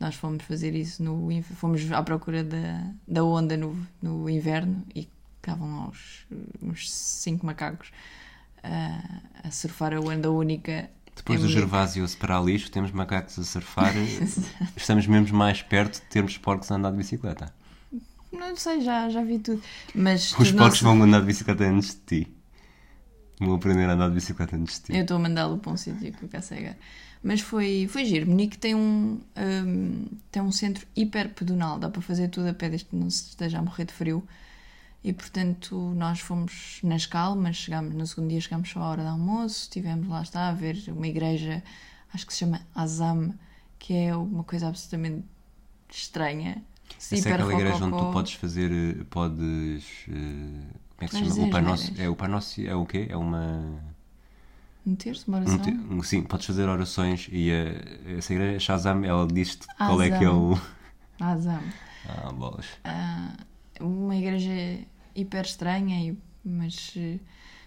Nós 0.00 0.14
fomos 0.14 0.42
fazer 0.44 0.74
isso 0.74 1.02
no 1.02 1.28
fomos 1.42 1.90
à 1.92 2.02
procura 2.02 2.42
da, 2.42 2.90
da 3.06 3.22
onda 3.22 3.56
no, 3.56 3.76
no 4.00 4.28
inverno 4.30 4.84
e 4.94 5.08
estavam 5.42 5.76
lá 5.76 5.88
uns, 5.88 6.26
uns 6.62 6.90
cinco 6.90 7.44
macacos 7.44 7.90
a, 8.62 9.48
a 9.48 9.50
surfar 9.50 9.92
a 9.92 10.00
onda 10.00 10.30
única. 10.30 10.88
Depois 11.14 11.40
em 11.40 11.46
do. 11.46 11.50
Gervásio 11.50 12.04
a 12.04 12.08
separar 12.08 12.42
lixo, 12.42 12.70
temos 12.70 12.90
macacos 12.92 13.38
a 13.38 13.44
surfar. 13.44 13.92
Estamos 14.76 15.06
mesmo 15.06 15.36
mais 15.36 15.60
perto 15.60 16.00
de 16.00 16.06
termos 16.06 16.38
porcos 16.38 16.70
a 16.70 16.76
andar 16.76 16.90
de 16.90 16.96
bicicleta. 16.96 17.52
Não 18.32 18.56
sei, 18.56 18.80
já, 18.80 19.10
já 19.10 19.22
vi 19.22 19.38
tudo. 19.38 19.62
Mas 19.94 20.32
Os 20.38 20.50
porcos 20.52 20.80
vão 20.80 21.02
andar 21.02 21.20
de 21.20 21.26
bicicleta 21.26 21.64
antes 21.64 21.94
de 21.94 22.24
ti. 22.24 22.32
Vão 23.38 23.54
aprender 23.54 23.84
a 23.90 23.92
andar 23.92 24.08
de 24.08 24.14
bicicleta 24.14 24.56
antes 24.56 24.78
de 24.78 24.84
ti. 24.86 24.96
Eu 24.96 25.02
estou 25.02 25.16
a 25.16 25.20
mandá-lo 25.20 25.58
para 25.58 25.72
um 25.72 25.76
sítio 25.76 26.12
que 26.12 26.22
eu 26.22 26.28
quero 26.28 26.42
cegar. 26.42 26.76
Mas 27.22 27.40
foi, 27.40 27.86
foi 27.90 28.04
giro. 28.04 28.28
Munique 28.28 28.56
tem 28.56 28.74
um, 28.74 29.20
hum, 29.36 30.06
tem 30.30 30.42
um 30.42 30.50
centro 30.50 30.86
hiper 30.96 31.28
pedonal. 31.34 31.78
Dá 31.78 31.88
para 31.90 32.00
fazer 32.00 32.28
tudo 32.28 32.48
a 32.48 32.54
pé 32.54 32.68
desde 32.68 32.86
que 32.86 32.96
não 32.96 33.10
se 33.10 33.28
esteja 33.28 33.58
a 33.58 33.62
morrer 33.62 33.84
de 33.84 33.92
frio. 33.92 34.26
E 35.04 35.12
portanto 35.12 35.76
nós 35.96 36.20
fomos 36.20 36.78
nas 36.82 37.06
calmas. 37.06 37.56
Chegámos, 37.56 37.94
no 37.94 38.06
segundo 38.06 38.30
dia 38.30 38.40
chegámos 38.40 38.70
só 38.70 38.80
à 38.80 38.88
hora 38.90 39.02
do 39.02 39.08
almoço. 39.08 39.62
Estivemos 39.62 40.08
lá 40.08 40.22
está 40.22 40.48
a 40.48 40.52
ver 40.52 40.82
uma 40.88 41.06
igreja, 41.08 41.62
acho 42.14 42.26
que 42.26 42.32
se 42.32 42.40
chama 42.40 42.60
Azam, 42.74 43.34
que 43.78 43.92
é 43.94 44.14
uma 44.14 44.44
coisa 44.44 44.68
absolutamente 44.68 45.24
estranha. 45.90 46.62
Essa 46.98 47.28
é 47.30 47.32
aquela 47.32 47.52
igreja 47.54 47.84
onde 47.84 47.96
tu 47.98 48.12
podes 48.12 48.34
fazer. 48.34 48.70
eh, 48.70 49.04
Podes. 49.10 49.84
eh, 50.08 50.12
Como 50.96 51.00
é 51.00 51.06
que 51.08 51.10
se 51.16 51.24
chama? 51.28 51.46
O 51.46 51.50
Pai 51.50 51.60
as 51.60 51.66
Nosso. 51.66 51.82
neiras. 51.84 52.00
É, 52.00 52.08
o 52.08 52.16
Pai 52.16 52.28
Nosso 52.28 52.60
é 52.60 52.74
o 52.76 52.86
quê? 52.86 53.06
É 53.08 53.16
uma. 53.16 53.80
Um 54.86 54.94
terço, 54.96 55.24
uma 55.28 55.38
um 55.38 55.40
oração. 55.42 55.58
te- 55.58 55.70
um- 55.70 56.02
sim, 56.02 56.22
podes 56.22 56.46
fazer 56.46 56.68
orações 56.68 57.28
e 57.32 57.50
eh, 57.50 58.16
essa 58.18 58.32
igreja, 58.32 58.58
Shazam, 58.60 59.04
ela 59.04 59.26
diz-te 59.26 59.66
qual 59.76 60.00
é 60.02 60.10
que 60.16 60.24
é 60.24 60.30
o. 60.30 60.56
Azam. 61.20 61.60
Ah, 62.04 62.32
bolas. 62.32 62.66
Ah, 62.82 63.32
uma 63.80 64.16
igreja 64.16 64.50
hiper 65.14 65.42
estranha, 65.44 66.10
e- 66.12 66.18
mas, 66.44 66.94
eh, 66.96 67.18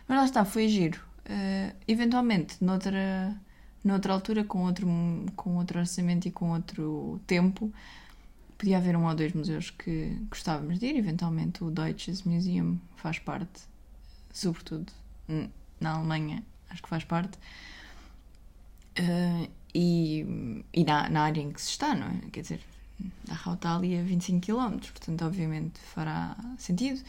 mas 0.08 0.18
lá 0.20 0.26
está, 0.26 0.46
foi 0.46 0.68
giro. 0.68 1.00
Eh, 1.26 1.74
eventualmente, 1.88 2.58
noutra, 2.64 3.36
noutra 3.84 4.14
altura, 4.14 4.44
com 4.44 4.64
outro, 4.66 4.88
com 5.36 5.58
outro 5.58 5.80
orçamento 5.80 6.28
e 6.28 6.32
com 6.32 6.52
outro 6.52 7.20
tempo, 7.28 7.72
podia 8.58 8.78
haver 8.78 8.96
um 8.96 9.06
ou 9.08 9.16
dois 9.16 9.34
museus 9.34 9.70
que 9.72 10.18
gostávamos 10.30 10.80
de 10.80 10.88
ir. 10.88 10.98
Eventualmente, 10.98 11.64
o 11.64 11.72
Deutsches 11.72 12.24
Museum 12.24 12.80
faz 12.98 13.20
parte, 13.20 13.62
sobretudo 14.34 14.92
na 15.80 15.92
Alemanha, 15.92 16.44
acho 16.70 16.84
que 16.84 16.90
faz 16.90 17.04
parte. 17.04 17.38
Eh, 18.96 19.50
e 19.74 20.26
e 20.74 20.84
na, 20.86 21.10
na 21.10 21.24
área 21.24 21.42
em 21.42 21.52
que 21.52 21.62
se 21.62 21.72
está, 21.72 21.94
não 21.96 22.08
é? 22.08 22.30
Quer 22.32 22.42
dizer, 22.42 22.62
Dachau 23.26 23.56
está 23.56 23.76
ali 23.76 23.98
a 23.98 24.04
25 24.04 24.42
km, 24.46 24.92
portanto, 24.92 25.26
obviamente 25.26 25.80
fará 25.80 26.36
sentido. 26.58 27.02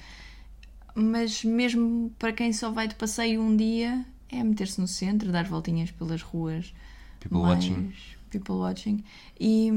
Mas 0.96 1.44
mesmo 1.44 2.11
para 2.18 2.32
quem 2.32 2.52
só 2.52 2.70
vai 2.70 2.88
de 2.88 2.94
passeio 2.94 3.40
um 3.42 3.54
dia, 3.56 4.04
é 4.30 4.42
meter-se 4.42 4.80
no 4.80 4.88
centro, 4.88 5.30
dar 5.30 5.44
voltinhas 5.44 5.90
pelas 5.90 6.22
ruas. 6.22 6.72
People 7.20 7.38
mais- 7.40 7.64
watching. 7.68 7.92
People 8.30 8.54
watching. 8.54 9.04
E, 9.38 9.70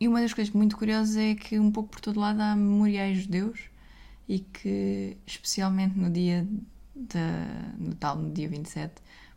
e 0.00 0.08
uma 0.08 0.20
das 0.20 0.32
coisas 0.32 0.52
muito 0.52 0.76
curiosas 0.76 1.16
é 1.16 1.34
que 1.34 1.58
um 1.58 1.70
pouco 1.70 1.90
por 1.90 2.00
todo 2.00 2.18
lado 2.18 2.40
há 2.40 2.56
memoriais 2.56 3.18
judeus 3.22 3.60
e 4.28 4.38
que, 4.40 5.16
especialmente 5.26 5.98
no 5.98 6.10
dia 6.10 6.46
da, 6.94 7.72
no 7.78 7.94
tal, 7.94 8.16
no 8.16 8.32
dia 8.32 8.48
27, 8.48 8.94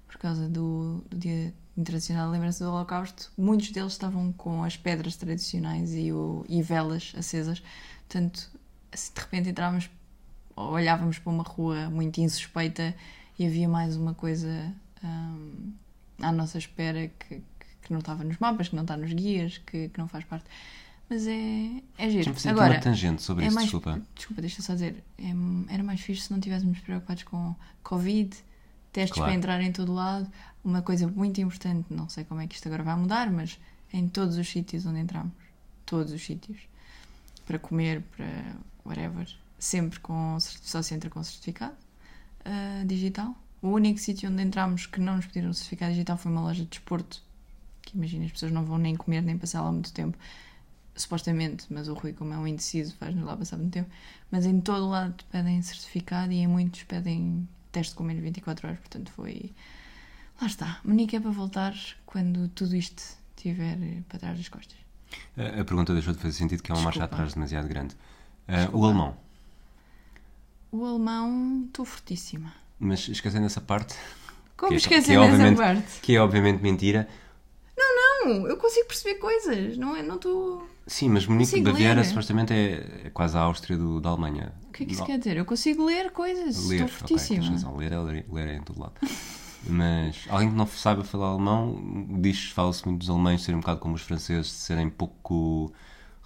por 0.07 0.17
causa 0.17 0.47
do, 0.47 1.03
do 1.09 1.17
Dia 1.17 1.53
Internacional 1.77 2.27
de 2.27 2.33
Lembrança 2.33 2.63
do 2.63 2.71
Holocausto, 2.71 3.31
muitos 3.37 3.71
deles 3.71 3.93
estavam 3.93 4.31
com 4.33 4.63
as 4.63 4.77
pedras 4.77 5.15
tradicionais 5.15 5.93
e, 5.95 6.11
o, 6.11 6.45
e 6.47 6.61
velas 6.61 7.13
acesas. 7.17 7.61
Portanto, 8.07 8.49
assim, 8.91 9.11
de 9.13 9.21
repente 9.21 9.49
entrávamos, 9.49 9.89
olhávamos 10.55 11.19
para 11.19 11.31
uma 11.31 11.43
rua 11.43 11.89
muito 11.89 12.19
insuspeita 12.19 12.95
e 13.37 13.45
havia 13.45 13.67
mais 13.67 13.95
uma 13.95 14.13
coisa 14.13 14.73
hum, 15.03 15.71
à 16.19 16.31
nossa 16.31 16.57
espera 16.57 17.07
que, 17.19 17.35
que- 17.81 17.91
não 17.93 17.99
estava 17.99 18.23
nos 18.23 18.37
mapas, 18.37 18.69
que 18.69 18.75
não 18.75 18.83
está 18.83 18.95
nos 18.95 19.11
guias, 19.11 19.57
que, 19.59 19.89
que 19.89 19.99
não 19.99 20.07
faz 20.07 20.23
parte. 20.25 20.45
Mas 21.09 21.27
é, 21.27 21.81
é 21.97 22.09
giro. 22.09 22.33
Agora, 22.49 22.73
uma 22.75 22.79
tangente 22.79 23.21
sobre 23.21 23.43
é 23.43 23.47
isso, 23.47 23.55
mais, 23.55 23.65
desculpa. 23.67 24.01
Desculpa, 24.15 24.41
deixa 24.41 24.61
só 24.61 24.73
dizer. 24.73 25.03
é- 25.19 25.73
era 25.73 25.83
mais 25.83 25.99
fixe 25.99 26.21
se 26.23 26.31
não 26.31 26.37
estivéssemos 26.39 26.79
preocupados 26.79 27.23
com 27.23 27.53
Covid, 27.83 28.35
testes 28.93 29.13
Claro. 29.15 29.29
para 29.31 29.37
entrar 29.37 29.61
em 29.61 29.71
todo 29.71 29.93
lado. 29.93 30.31
Uma 30.63 30.81
coisa 30.81 31.05
muito 31.07 31.41
importante, 31.41 31.87
não 31.93 32.07
sei 32.07 32.23
como 32.23 32.39
é 32.39 32.47
que 32.47 32.55
isto 32.55 32.65
agora 32.67 32.83
vai 32.83 32.95
mudar, 32.95 33.29
mas 33.29 33.59
em 33.91 34.07
todos 34.07 34.37
os 34.37 34.47
sítios 34.47 34.85
onde 34.85 34.99
entramos, 34.99 35.33
todos 35.85 36.13
os 36.13 36.23
sítios, 36.23 36.57
para 37.45 37.59
comer, 37.59 38.01
para 38.15 38.55
whatever, 38.85 39.27
sempre 39.63 39.99
com, 39.99 40.37
só 40.39 40.81
se 40.81 40.93
entra 40.93 41.09
com 41.09 41.23
certificado 41.23 41.75
ah, 42.43 42.83
digital. 42.85 43.35
O 43.61 43.69
único 43.69 43.97
sítio 43.97 44.29
onde 44.29 44.43
entramos 44.43 44.85
que 44.85 44.99
não 44.99 45.15
nos 45.15 45.25
pediram 45.25 45.53
certificado 45.53 45.93
digital 45.93 46.17
foi 46.17 46.31
uma 46.31 46.41
loja 46.41 46.63
de 46.63 46.69
desporto, 46.69 47.23
que 47.81 47.95
imagina, 47.95 48.25
as 48.25 48.31
pessoas 48.31 48.51
não 48.51 48.65
vão 48.65 48.77
nem 48.77 48.95
comer 48.95 49.21
nem 49.21 49.37
passar 49.37 49.61
lá 49.61 49.71
muito 49.71 49.93
tempo 49.93 50.17
supostamente, 50.95 51.65
mas 51.69 51.87
o 51.87 51.93
Rui, 51.93 52.13
como 52.13 52.33
é 52.33 52.37
um 52.37 52.45
indeciso, 52.45 52.95
faz-nos 52.97 53.25
lá 53.25 53.37
passar 53.37 53.57
muito 53.57 53.71
tempo. 53.71 53.89
Mas 54.29 54.45
em 54.45 54.59
todo 54.59 54.89
lado 54.89 55.23
pedem 55.31 55.61
certificado 55.61 56.31
e 56.31 56.39
em 56.39 56.47
muitos 56.47 56.83
pedem 56.83 57.47
teste 57.71 57.95
com 57.95 58.03
menos 58.03 58.21
de 58.21 58.25
24 58.25 58.67
horas. 58.67 58.79
Portanto, 58.79 59.11
foi. 59.11 59.51
Lá 60.41 60.47
está. 60.47 60.79
Munique 60.83 61.15
é 61.15 61.19
para 61.19 61.31
voltar 61.31 61.73
quando 62.05 62.49
tudo 62.49 62.75
isto 62.75 63.01
estiver 63.35 63.77
para 64.09 64.19
trás 64.19 64.37
das 64.37 64.49
costas. 64.49 64.77
A 65.37 65.63
pergunta 65.63 65.93
deixou 65.93 66.13
de 66.13 66.19
fazer 66.19 66.33
sentido, 66.33 66.61
que 66.61 66.71
é 66.71 66.75
uma 66.75 66.83
marcha 66.83 66.99
Desculpa. 66.99 67.15
atrás 67.15 67.33
demasiado 67.33 67.67
grande. 67.67 67.95
Ah, 68.47 68.69
o 68.73 68.83
alemão. 68.83 69.22
O 70.73 70.85
alemão, 70.85 71.65
estou 71.67 71.85
fortíssima. 71.85 72.51
Mas 72.79 73.07
esquecendo 73.07 73.45
essa 73.45 73.61
parte, 73.61 73.95
Como 74.57 74.73
é- 74.73 74.75
esquecer 74.77 75.17
que 75.19 75.23
é 75.23 75.47
essa 75.47 75.55
parte? 75.55 76.01
que 76.01 76.15
é 76.15 76.19
obviamente 76.19 76.61
mentira. 76.61 77.07
Não, 77.77 78.47
eu 78.47 78.55
consigo 78.57 78.87
perceber 78.87 79.15
coisas. 79.15 79.77
Não 79.77 79.95
é? 79.95 80.01
Não 80.01 80.15
estou. 80.15 80.65
Sim, 80.87 81.09
mas 81.09 81.25
Munique 81.27 81.51
Consigo 81.51 81.71
Baviera 81.71 82.01
ler. 82.01 82.05
supostamente 82.07 82.53
é, 82.53 83.01
é 83.05 83.09
quase 83.09 83.37
a 83.37 83.41
Áustria 83.41 83.77
do, 83.77 83.99
da 84.01 84.09
Alemanha. 84.09 84.53
O 84.69 84.71
que 84.71 84.83
é 84.83 84.85
que 84.85 84.91
isso 84.93 85.01
Não- 85.01 85.07
quer 85.07 85.17
dizer? 85.17 85.37
Eu 85.37 85.45
consigo 85.45 85.83
ler 85.85 86.09
coisas. 86.11 86.65
Ler, 86.67 86.75
estou 86.85 86.87
fortíssima. 86.87 87.45
razão. 87.49 87.75
Ler 87.75 87.91
é, 87.91 87.97
ler, 87.99 88.25
ler 88.31 88.47
é 88.47 88.55
em 88.55 88.61
todo 88.61 88.79
lado. 88.79 88.93
Mas 89.67 90.25
alguém 90.29 90.49
que 90.49 90.55
não 90.55 90.65
saiba 90.67 91.03
falar 91.03 91.27
alemão 91.29 91.77
diz, 92.21 92.49
fala-se 92.51 92.85
muito 92.85 92.99
dos 92.99 93.09
alemães 93.09 93.41
serem 93.43 93.57
um 93.57 93.61
bocado 93.61 93.79
como 93.79 93.95
os 93.95 94.01
franceses, 94.01 94.47
de 94.47 94.53
serem 94.53 94.89
pouco 94.89 95.71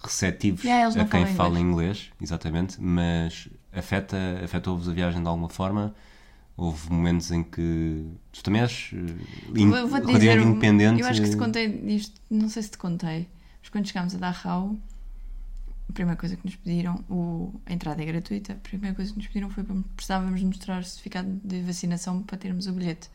receptivos 0.04 0.64
Yeah, 0.64 0.94
a 0.94 0.98
não 0.98 1.08
quem 1.08 1.26
fala 1.28 1.60
inglês, 1.60 2.10
exatamente, 2.22 2.80
mas 2.82 3.48
afeta, 3.78 4.18
afetou-vos 4.44 4.90
a 4.90 4.94
viagem 4.94 5.22
de 5.22 5.28
alguma 5.28 5.50
forma? 5.50 5.94
Houve 6.56 6.92
momentos 6.92 7.32
em 7.32 7.44
que 7.44 8.06
tu 8.32 8.44
também 8.44 8.62
és 8.62 8.92
eh, 8.94 9.60
in, 9.60 9.72
dizer, 10.08 10.40
independente. 10.40 11.02
Eu 11.02 11.08
acho 11.08 11.22
que 11.22 11.30
te 11.30 11.38
contei 11.38 11.68
isto, 11.86 12.20
não 12.30 12.50
sei 12.50 12.64
se 12.64 12.72
te 12.72 12.78
contei, 12.80 13.28
mas 13.62 13.70
quando 13.70 13.86
chegámos 13.86 14.16
a 14.16 14.18
Dachau, 14.18 14.76
a 15.88 15.94
primeira 15.94 16.20
coisa 16.20 16.36
que 16.36 16.46
nos 16.46 16.56
pediram, 16.56 17.04
o, 17.10 17.54
a 17.66 17.74
entrada 17.74 18.02
é 18.02 18.06
gratuita, 18.06 18.54
a 18.54 18.56
primeira 18.56 18.96
coisa 18.96 19.12
que 19.12 19.18
nos 19.18 19.28
pediram 19.28 19.50
foi 19.52 19.64
para 19.64 19.76
precisávamos 19.96 20.42
mostrar 20.42 20.82
o 20.82 20.84
certificado 20.84 21.30
de 21.44 21.62
vacinação 21.62 22.24
para 22.24 22.38
termos 22.38 22.66
o 22.66 22.74
bilhete 22.74 23.10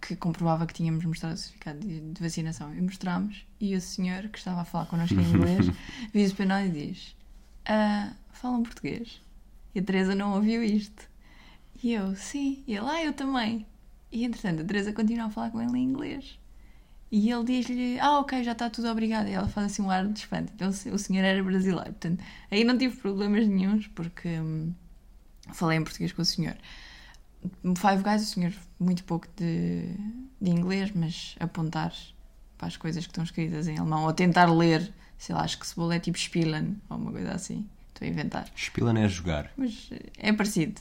que 0.00 0.16
comprovava 0.16 0.66
que 0.66 0.74
tínhamos 0.74 1.04
mostrado 1.04 1.34
o 1.34 1.36
certificado 1.36 1.80
de, 1.80 2.00
de 2.00 2.22
vacinação. 2.22 2.74
E 2.74 2.80
mostrámos, 2.80 3.46
e 3.60 3.74
o 3.74 3.80
senhor 3.80 4.28
que 4.28 4.38
estava 4.38 4.62
a 4.62 4.64
falar 4.64 4.86
connosco 4.86 5.14
em 5.14 5.24
inglês 5.24 5.66
vira-se 6.12 6.34
para 6.34 6.46
nós 6.46 6.68
e 6.68 6.72
diz: 6.72 7.16
ah, 7.68 8.12
Falam 8.32 8.62
português? 8.62 9.20
E 9.74 9.80
a 9.80 9.82
Teresa 9.82 10.14
não 10.14 10.34
ouviu 10.34 10.62
isto. 10.62 11.08
E 11.82 11.92
eu, 11.92 12.14
sim. 12.14 12.62
E 12.66 12.74
ele, 12.76 12.86
ah, 12.88 13.04
eu 13.04 13.12
também. 13.12 13.66
E 14.12 14.24
entretanto 14.24 14.62
a 14.62 14.64
Teresa 14.64 14.92
continua 14.92 15.26
a 15.26 15.30
falar 15.30 15.50
com 15.50 15.60
ele 15.60 15.76
em 15.76 15.84
inglês. 15.84 16.38
E 17.10 17.30
ele 17.30 17.44
diz-lhe, 17.44 17.98
ah, 17.98 18.20
ok, 18.20 18.44
já 18.44 18.52
está 18.52 18.70
tudo 18.70 18.88
obrigado. 18.88 19.28
E 19.28 19.32
ela 19.32 19.48
faz 19.48 19.72
assim 19.72 19.82
um 19.82 19.90
ar 19.90 20.06
de 20.06 20.20
espanto. 20.20 20.52
Então 20.54 20.68
o 20.68 20.98
senhor 20.98 21.24
era 21.24 21.42
brasileiro. 21.42 21.90
Portanto, 21.90 22.22
aí 22.50 22.62
não 22.62 22.78
tive 22.78 22.96
problemas 22.96 23.46
nenhums, 23.48 23.88
porque 23.88 24.28
hum, 24.28 24.72
falei 25.52 25.78
em 25.78 25.82
português 25.82 26.12
com 26.12 26.22
o 26.22 26.24
senhor. 26.24 26.56
Five 27.62 28.02
Guys, 28.04 28.22
o 28.22 28.26
senhor 28.26 28.52
muito 28.78 29.02
pouco 29.04 29.26
de, 29.36 29.82
de 30.40 30.50
inglês, 30.50 30.92
mas 30.94 31.34
apontar 31.40 31.92
para 32.56 32.68
as 32.68 32.76
coisas 32.76 33.04
que 33.04 33.10
estão 33.10 33.24
escritas 33.24 33.66
em 33.68 33.78
alemão, 33.78 34.04
ou 34.04 34.12
tentar 34.12 34.46
ler, 34.46 34.92
sei 35.18 35.34
lá, 35.34 35.42
acho 35.42 35.58
que 35.58 35.66
cebola 35.66 35.96
é 35.96 35.98
tipo 36.00 36.18
Spielen, 36.18 36.76
ou 36.88 36.96
uma 36.96 37.12
coisa 37.12 37.32
assim. 37.32 37.66
Estou 37.88 38.06
a 38.06 38.10
inventar 38.10 38.48
Spielen 38.56 39.02
é 39.02 39.08
jogar. 39.08 39.50
mas 39.56 39.90
é 40.16 40.32
parecido. 40.32 40.80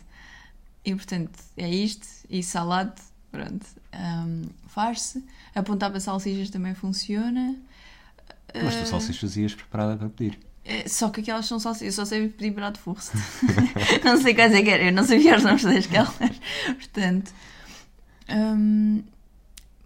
E 0.86 0.94
portanto, 0.96 1.38
é 1.58 1.70
isto. 1.70 2.08
E 2.30 2.42
salade, 2.44 2.94
pronto, 3.32 3.66
hum, 3.94 4.44
faz-se. 4.68 5.24
Apontar 5.56 5.90
para 5.92 6.00
salsichas 6.00 6.50
também 6.50 6.74
funciona. 6.76 7.56
Mas 8.54 8.76
Ah. 8.76 8.82
tu 8.84 8.88
salsichas 8.88 9.36
ias 9.36 9.54
preparada 9.56 9.98
para 9.98 10.10
pedir. 10.10 10.40
É, 10.64 10.88
Só 10.88 11.10
que 11.10 11.22
aquelas 11.22 11.46
são 11.46 11.60
salsichas. 11.60 11.98
Eu 11.98 12.06
só 12.06 12.10
sei 12.10 12.30
pedir 12.30 12.52
bratwurst. 12.52 13.12
não 14.06 14.22
sei 14.22 14.34
quais 14.36 14.54
é 14.54 14.62
que 14.62 14.70
era. 14.70 14.84
Eu 14.84 14.92
não 14.94 15.04
sabia 15.04 15.36
os 15.36 15.44
nomes 15.44 15.64
das 15.64 15.88
calças. 15.88 16.40
Portanto, 16.66 17.34
hum, 18.30 19.04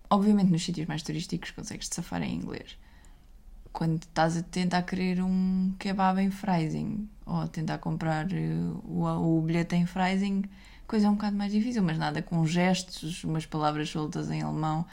obviamente 0.10 0.52
nos 0.52 0.64
sítios 0.64 0.88
mais 0.88 1.02
turísticos 1.04 1.52
consegues-te 1.52 1.96
safar 1.96 2.22
em 2.22 2.36
inglês. 2.36 2.78
Quando 3.74 4.02
estás 4.04 4.36
a 4.38 4.42
tentar 4.44 4.82
querer 4.84 5.22
um 5.24 5.74
kebab 5.80 6.20
em 6.22 6.30
Freising 6.30 7.08
ou 7.26 7.38
a 7.42 7.48
tentar 7.48 7.78
comprar 7.78 8.32
eh, 8.32 8.54
o, 8.84 9.06
o 9.06 9.42
bilhete 9.42 9.76
em 9.76 9.86
Freising, 9.86 10.44
coisa 10.86 11.08
é 11.08 11.10
um 11.10 11.14
bocado 11.16 11.38
mais 11.38 11.52
difícil, 11.54 11.82
mas 11.82 11.98
nada 11.98 12.22
com 12.22 12.46
gestos, 12.46 13.24
umas 13.24 13.46
palavras 13.46 13.90
soltas 13.90 14.30
em 14.30 14.42
alemão. 14.42 14.86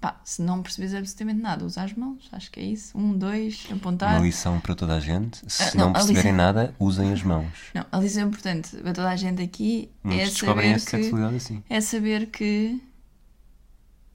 Pá, 0.00 0.20
se 0.22 0.40
não 0.42 0.62
percebes 0.62 0.94
absolutamente 0.94 1.40
nada, 1.42 1.64
usa 1.64 1.82
as 1.82 1.92
mãos, 1.92 2.28
acho 2.30 2.52
que 2.52 2.60
é 2.60 2.62
isso. 2.62 2.96
Um, 2.96 3.18
dois, 3.18 3.66
apontar. 3.72 4.14
Uma 4.14 4.24
lição 4.24 4.60
para 4.60 4.76
toda 4.76 4.94
a 4.94 5.00
gente. 5.00 5.40
Se 5.50 5.60
Ah, 5.64 5.70
não, 5.74 5.84
não, 5.86 5.90
a 5.90 5.92
perceberem 5.94 6.22
lição- 6.30 6.36
nada, 6.36 6.74
usem 6.78 7.12
as 7.12 7.22
mãos. 7.24 7.52
Não, 7.74 7.84
a 7.90 7.98
lição 7.98 8.28
importante 8.28 8.76
para 8.76 8.92
toda 8.92 9.10
a 9.10 9.16
gente 9.16 9.42
aqui 9.42 9.90
Muitos 10.04 10.22
é 10.22 10.30
descobrem 10.30 10.78
saber, 10.78 11.10
que, 11.10 11.36
assim. 11.36 11.64
é 11.68 11.80
saber 11.80 12.26
que 12.26 12.80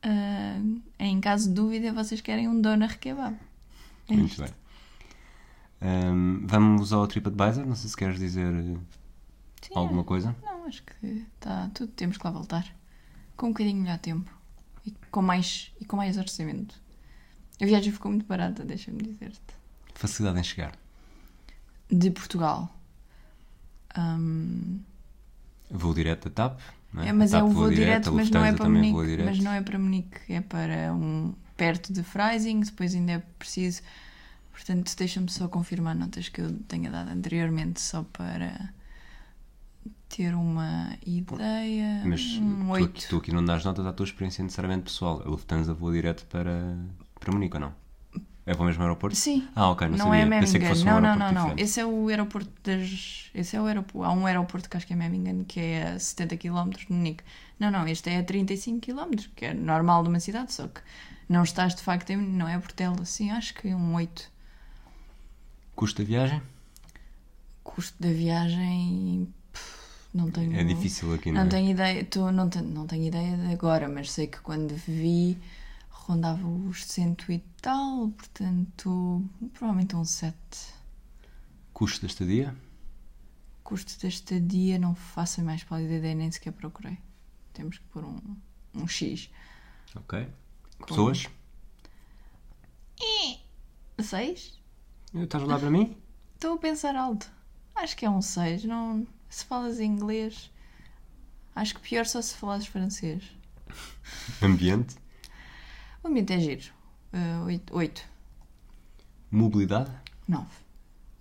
ah, 0.02 0.58
em 1.00 1.20
caso 1.20 1.50
de 1.50 1.56
dúvida 1.56 1.92
vocês 1.92 2.22
querem 2.22 2.48
um 2.48 2.62
doner 2.62 2.98
kebab. 2.98 3.36
É 4.10 4.16
Muito 4.16 4.42
bem. 4.42 4.50
Ahm, 5.82 6.46
vamos 6.46 6.94
ao 6.94 7.08
TripAdvisor. 7.08 7.66
Não 7.66 7.76
sei 7.76 7.90
se 7.90 7.98
queres 7.98 8.20
dizer 8.20 8.54
eh, 8.54 8.78
Sim, 9.62 9.74
alguma 9.76 10.04
coisa. 10.04 10.36
Não, 10.44 10.66
acho 10.66 10.84
que 10.84 11.26
está 11.36 11.70
tudo, 11.74 11.92
temos 11.94 12.18
que 12.18 12.26
lá 12.26 12.32
voltar. 12.32 12.66
Com 13.36 13.48
um 13.48 13.50
bocadinho 13.50 13.82
melhor 13.82 13.98
tempo. 14.00 14.32
E 14.86 14.94
com 15.12 15.22
mais, 15.22 15.72
e 15.80 15.86
com 15.86 15.96
mais 15.96 16.18
orçamento. 16.18 16.82
A 17.62 17.66
viagem 17.66 17.92
ficou 17.92 18.12
muito 18.12 18.26
barata, 18.26 18.64
deixa-me 18.66 19.02
dizer-te. 19.02 19.40
Facilidade 19.94 20.40
em 20.40 20.44
chegar. 20.44 20.74
De 21.90 22.10
Portugal. 22.12 22.70
Ahm, 23.96 24.80
Voo 25.70 25.94
direto 25.94 26.30
da 26.30 26.50
TAP. 26.50 26.60
É? 26.98 27.08
É, 27.08 27.14
mas 27.14 27.34
é 27.34 27.38
TAP 27.40 27.46
o 27.48 27.50
voa 27.52 27.68
voo 27.68 27.74
direto, 27.76 28.10
a 28.10 28.12
mas 28.12 28.30
não 28.30 28.46
é 28.46 28.52
para 28.54 28.66
também 28.66 28.92
Munique. 28.92 29.10
direto. 29.10 29.26
Mas 29.26 29.40
não 29.40 29.52
é 29.52 29.62
para 29.62 29.80
Munique, 29.80 30.34
é 30.34 30.42
para 30.42 30.94
um 30.94 31.34
perto 31.56 31.92
de 31.94 32.04
Freising, 32.04 32.62
depois 32.62 32.94
ainda 32.96 33.14
é 33.14 33.20
preciso 33.38 33.82
Portanto, 34.54 34.94
deixa-me 34.96 35.30
só 35.32 35.48
confirmar 35.48 35.96
notas 35.96 36.30
que 36.30 36.40
eu 36.40 36.54
tenha 36.68 36.90
dado 36.90 37.10
anteriormente, 37.10 37.82
só 37.82 38.04
para 38.14 38.70
ter 40.08 40.36
uma 40.36 40.96
ideia. 41.06 42.04
Mas 42.06 42.22
um 42.38 42.68
tu, 42.68 42.74
aqui, 42.76 42.84
8. 42.84 43.08
tu 43.10 43.18
aqui 43.18 43.34
não 43.34 43.44
dás 43.44 43.66
notas 43.66 43.86
à 43.86 43.92
tua 43.92 44.04
experiência 44.06 44.44
necessariamente 44.44 44.84
pessoal. 44.84 45.24
A 45.26 45.28
Lufthansa 45.30 45.74
voa 45.74 45.92
direto 45.92 46.26
para, 46.28 46.78
para 47.20 47.34
Munique 47.34 47.56
ou 47.56 47.62
não? 47.62 47.74
É 48.46 48.54
para 48.54 48.62
o 48.62 48.66
mesmo 48.66 48.84
aeroporto? 48.84 49.16
Sim. 49.16 49.48
Ah, 49.56 49.70
ok, 49.70 49.88
não, 49.88 49.98
Não, 49.98 50.06
sabia. 50.06 50.22
é 50.22 50.40
Pensei 50.40 50.60
que 50.60 50.66
Memmingen. 50.66 50.70
fosse 50.70 50.84
um 50.84 50.86
não, 50.86 51.02
não, 51.02 51.16
não, 51.16 51.32
não. 51.32 51.42
diferente. 51.42 51.62
Esse 51.64 51.80
é 51.80 51.86
o 51.86 52.08
aeroporto 52.10 52.52
das. 52.64 53.32
Esse 53.34 53.56
é 53.56 53.62
o 53.62 53.66
aeroporto. 53.66 54.04
Há 54.04 54.14
um 54.14 54.26
aeroporto 54.28 54.70
que 54.70 54.78
acho 54.78 54.86
que 54.86 54.94
é 54.94 54.96
Memmingen, 54.96 55.46
que 55.46 55.60
é 55.60 55.94
a 55.94 56.00
70 56.00 56.38
km 56.38 56.70
de 56.70 56.92
Munique. 56.92 57.24
Não, 57.60 57.72
não, 57.72 57.88
este 57.88 58.10
é 58.10 58.20
a 58.20 58.24
35 58.24 58.82
km, 58.86 59.16
que 59.36 59.46
é 59.46 59.54
normal 59.54 60.04
de 60.04 60.10
uma 60.10 60.20
cidade, 60.20 60.54
só 60.54 60.68
que 60.68 60.82
não 61.30 61.44
estás 61.44 61.76
de 61.76 61.82
facto 61.82 62.10
em. 62.12 62.18
Não 62.18 62.48
é 62.48 62.58
Portela, 62.60 63.04
sim, 63.06 63.32
acho 63.32 63.54
que 63.54 63.74
um 63.74 63.96
8. 63.96 64.32
Custo 65.76 66.02
da 66.02 66.08
viagem? 66.08 66.42
Custo 67.64 68.02
da 68.02 68.10
viagem. 68.12 69.34
pff, 69.52 70.08
Não 70.14 70.30
tenho. 70.30 70.56
É 70.56 70.64
difícil 70.64 71.14
aqui, 71.14 71.32
não, 71.32 71.42
Não 71.42 71.48
é? 71.48 71.50
tenho 71.50 71.72
ideia, 71.72 72.06
tô, 72.06 72.32
não, 72.32 72.50
tenho, 72.50 72.66
não 72.66 72.86
tenho 72.86 73.06
ideia 73.06 73.38
de 73.38 73.54
agora, 73.54 73.88
mas 73.90 74.12
sei 74.12 74.28
que 74.28 74.40
quando 74.40 74.76
vi 74.76 75.38
rondava 75.90 76.46
os 76.46 76.84
cento 76.86 77.32
e 77.32 77.40
tal, 77.62 78.10
portanto, 78.10 79.24
provavelmente 79.54 79.96
um 79.96 80.04
7. 80.04 80.36
Custo 81.74 82.02
da 82.02 82.08
estadia? 82.08 82.54
Custo 83.64 84.00
da 84.02 84.10
estadia, 84.10 84.78
não 84.78 84.94
faço 84.94 85.42
mais 85.42 85.64
pálida 85.64 85.94
ideia, 85.96 86.14
nem 86.14 86.30
sequer 86.30 86.52
procurei. 86.52 86.98
Temos 87.54 87.78
que 87.78 87.86
pôr 87.86 88.04
um, 88.04 88.20
um 88.76 88.86
X. 88.88 89.30
Ok. 89.96 90.28
Pessoas? 90.88 91.28
6? 94.00 94.60
Estás 95.14 95.44
a 95.44 95.46
olhar 95.46 95.60
para 95.60 95.70
mim? 95.72 95.96
Estou 96.36 96.56
a 96.56 96.58
pensar 96.58 96.96
alto. 96.96 97.30
Acho 97.76 97.96
que 97.96 98.06
é 98.06 98.10
um 98.10 98.22
6. 98.22 98.66
Não... 98.66 99.08
Se 99.30 99.46
falas 99.46 99.80
inglês, 99.80 100.52
acho 101.56 101.74
que 101.74 101.82
pior 101.82 102.06
só 102.06 102.22
se 102.22 102.36
falas 102.36 102.68
francês. 102.68 103.24
Ambiente? 104.42 104.96
O 106.04 106.08
ambiente 106.08 106.34
é 106.34 106.40
giro. 106.40 106.72
8. 107.72 108.04
Mobilidade? 109.32 109.92
9. 110.28 110.46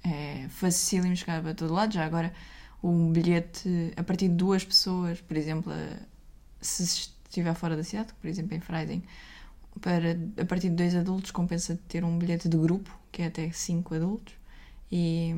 É 0.04 0.46
facílimo 0.50 1.16
chegar 1.16 1.40
para 1.42 1.54
todo 1.54 1.72
lado. 1.72 1.94
Já 1.94 2.04
agora, 2.04 2.34
um 2.82 3.10
bilhete 3.12 3.92
a 3.96 4.02
partir 4.02 4.28
de 4.28 4.34
duas 4.34 4.62
pessoas, 4.64 5.20
por 5.22 5.36
exemplo, 5.38 5.72
a- 5.72 5.98
se 6.60 6.82
estiver 6.82 7.54
fora 7.54 7.74
da 7.76 7.84
cidade, 7.84 8.12
por 8.20 8.26
exemplo 8.28 8.54
em 8.54 8.60
Freising, 8.60 9.02
para, 9.80 10.18
a 10.40 10.44
partir 10.44 10.70
de 10.70 10.76
dois 10.76 10.94
adultos 10.94 11.30
compensa 11.30 11.78
ter 11.88 12.04
um 12.04 12.18
bilhete 12.18 12.48
de 12.48 12.56
grupo, 12.56 12.96
que 13.10 13.22
é 13.22 13.26
até 13.26 13.50
cinco 13.52 13.94
adultos, 13.94 14.34
e 14.90 15.34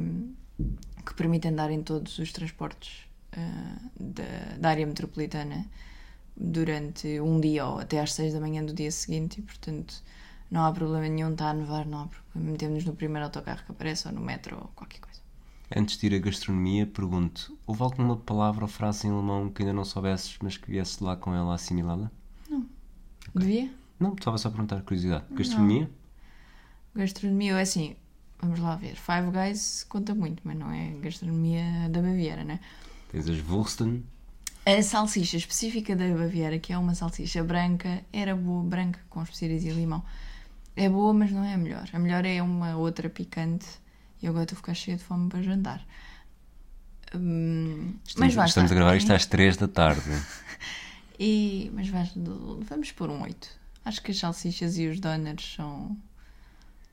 que 1.05 1.14
permite 1.14 1.49
andar 1.49 1.70
em 1.70 1.83
todos 1.83 2.18
os 2.18 2.33
transportes 2.33 3.07
ah, 3.33 3.77
da, 3.99 4.57
da 4.59 4.68
área 4.70 4.87
metropolitana 4.87 5.66
durante 6.37 7.20
um 7.20 7.40
dia 7.40 7.66
ou 7.66 7.79
até 7.79 8.01
às 8.01 8.12
seis 8.12 8.33
da 8.33 8.40
manhã 8.40 8.64
do 8.64 8.73
dia 8.73 8.90
seguinte, 8.90 9.38
e 9.38 9.42
portanto 9.42 10.03
não 10.51 10.64
há 10.64 10.73
problema 10.73 11.09
nenhum, 11.09 11.33
está 11.33 11.51
a 11.51 11.55
nevar, 11.55 11.87
não 11.87 12.03
há 12.03 12.07
problema. 12.07 12.53
Metemos 12.53 12.85
no 12.85 12.94
primeiro 12.94 13.25
autocarro 13.25 13.64
que 13.64 13.73
aparece, 13.73 14.09
ou 14.09 14.14
no 14.14 14.20
metro, 14.20 14.57
ou 14.57 14.68
qualquer 14.75 15.01
coisa. 15.01 15.20
Antes 15.75 15.97
de 15.97 16.07
ir 16.07 16.14
à 16.14 16.18
gastronomia, 16.18 16.87
pergunto: 16.87 17.57
houve 17.66 17.83
alguma 17.83 18.16
palavra 18.16 18.64
ou 18.64 18.68
frase 18.68 19.07
em 19.07 19.11
alemão 19.11 19.49
que 19.49 19.62
ainda 19.62 19.73
não 19.73 19.85
soubesses, 19.85 20.37
mas 20.42 20.57
que 20.57 20.70
viesse 20.70 21.03
lá 21.03 21.16
com 21.16 21.35
ela 21.35 21.55
assimilada? 21.55 22.11
Devia? 23.35 23.73
Não, 24.05 24.14
estava 24.14 24.38
só 24.38 24.49
a 24.49 24.51
perguntar, 24.51 24.83
curiosidade. 24.83 25.25
Gastronomia? 25.33 25.90
Gastronomia, 26.95 27.55
é 27.59 27.62
assim, 27.62 27.97
vamos 28.40 28.61
lá 28.61 28.77
ver. 28.77 28.97
Five 28.97 29.31
Guys 29.31 29.85
conta 29.88 30.14
muito, 30.14 30.40
mas 30.45 30.57
não 30.57 30.71
é 30.71 30.90
gastronomia 31.01 31.88
da 31.90 32.01
Baviera, 32.01 32.45
né? 32.45 32.61
Tens 33.11 33.29
as 33.29 33.40
Wursten. 33.49 34.05
A 34.67 34.83
salsicha 34.83 35.37
específica 35.37 35.95
da 35.95 36.07
Baviera, 36.14 36.59
que 36.59 36.73
é 36.73 36.79
uma 36.79 36.95
salsicha 36.95 37.43
branca, 37.45 38.03
era 38.12 38.35
boa, 38.35 38.62
branca, 38.62 39.01
com 39.11 39.23
especiarias 39.23 39.64
e 39.64 39.71
limão. 39.71 40.03
É 40.77 40.88
boa, 40.88 41.12
mas 41.12 41.31
não 41.31 41.45
é 41.45 41.55
a 41.55 41.59
melhor. 41.59 41.88
A 41.93 41.99
melhor 41.99 42.25
é 42.25 42.40
uma 42.43 42.77
outra 42.77 43.09
picante. 43.11 43.67
E 44.23 44.27
agora 44.27 44.45
estou 44.45 44.57
a 44.57 44.61
ficar 44.61 44.75
cheia 44.75 44.97
de 44.97 45.05
fome 45.05 45.29
para 45.29 45.43
jantar. 45.43 45.85
Hum, 47.14 47.95
Estamos, 48.07 48.35
basta, 48.35 48.49
estamos 48.49 48.73
a 48.73 48.75
gravar 48.75 48.95
é? 48.95 48.97
isto 48.97 49.12
às 49.12 49.27
3 49.27 49.57
da 49.57 49.69
tarde. 49.69 50.03
E, 51.17 51.71
mas 51.73 51.87
vais- 51.88 52.12
vamos 52.17 52.90
pôr 52.90 53.09
um 53.09 53.23
8. 53.23 53.49
Acho 53.85 54.03
que 54.03 54.11
as 54.11 54.18
salsichas 54.18 54.79
e 54.79 54.87
os 54.87 54.99
donuts 54.99 55.55
são, 55.55 55.97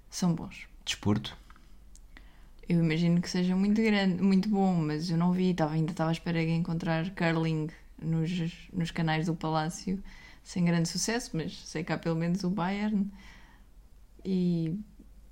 são 0.09 0.33
bons. 0.35 0.67
Desporto? 0.85 1.37
Eu 2.67 2.79
imagino 2.83 3.21
que 3.21 3.29
seja 3.29 3.55
muito 3.55 3.81
grande, 3.81 4.21
muito 4.21 4.49
bom, 4.49 4.75
mas 4.75 5.09
eu 5.09 5.17
não 5.17 5.31
vi, 5.31 5.51
estava, 5.51 5.73
ainda 5.73 5.91
estava 5.91 6.09
à 6.09 6.13
espera 6.13 6.39
de 6.43 6.51
encontrar 6.51 7.09
curling 7.11 7.69
nos, 8.01 8.31
nos 8.73 8.91
canais 8.91 9.25
do 9.25 9.35
Palácio, 9.35 10.01
sem 10.43 10.65
grande 10.65 10.87
sucesso, 10.89 11.31
mas 11.33 11.53
sei 11.67 11.83
que 11.83 11.91
há 11.93 11.97
pelo 11.97 12.15
menos 12.15 12.43
o 12.43 12.49
Bayern 12.49 13.11
e, 14.23 14.79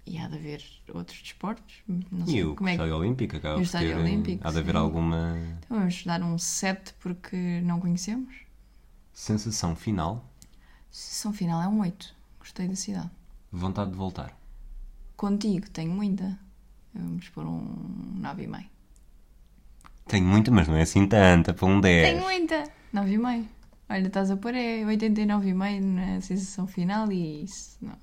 e 0.06 0.18
há 0.18 0.28
de 0.28 0.36
haver 0.36 0.64
outros 0.94 1.22
desportos. 1.22 1.76
Não 1.88 2.26
sei 2.26 2.36
E 2.40 2.44
o 2.44 2.56
como 2.56 2.70
é 2.70 2.76
que. 2.78 2.82
Olímpico 2.84 3.38
acaba 3.38 3.58
o 3.58 3.62
Estádio 3.62 3.90
ter. 3.90 3.98
Olímpico, 3.98 4.48
há 4.48 4.52
de 4.52 4.58
haver 4.60 4.72
sim. 4.74 4.78
alguma 4.78 5.38
Então 5.66 5.78
vamos 5.78 6.04
dar 6.04 6.22
um 6.22 6.38
7 6.38 6.94
porque 7.00 7.62
não 7.64 7.80
conhecemos. 7.80 8.36
sensação 9.14 9.76
final, 9.76 10.29
Sessão 10.92 11.32
final 11.34 11.62
é 11.62 11.68
um 11.68 11.80
8. 11.82 12.16
Gostei 12.40 12.68
da 12.68 12.76
cidade. 12.76 13.10
vontade 13.52 13.92
de 13.92 13.98
voltar. 13.98 14.38
Contigo 15.16 15.70
tenho 15.70 15.92
muita. 15.92 16.38
Vamos 16.94 17.30
pôr 17.30 17.46
um 17.46 18.20
9,5. 18.22 18.66
Tenho 20.08 20.26
muita, 20.26 20.50
mas 20.52 20.68
não 20.68 20.76
é 20.76 20.82
assim 20.82 21.08
tanta, 21.08 21.54
para 21.54 21.66
um 21.68 21.80
10. 21.80 22.10
Tenho 22.14 22.24
muita! 22.24 22.64
9,5. 22.94 23.46
Olha, 23.90 24.08
estás 24.08 24.32
a 24.32 24.38
pôr 24.38 24.56
é 24.56 24.84
89,5 24.84 25.82
na 25.82 26.22
sensação 26.22 26.66
final 26.66 27.12
e 27.12 27.44
isso. 27.44 27.78
Não. 27.82 27.98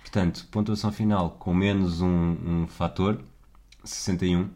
Portanto, 0.00 0.46
pontuação 0.50 0.90
final 0.92 1.30
com 1.32 1.52
menos 1.52 2.00
um, 2.00 2.62
um 2.62 2.66
fator, 2.66 3.22
61. 3.84 4.48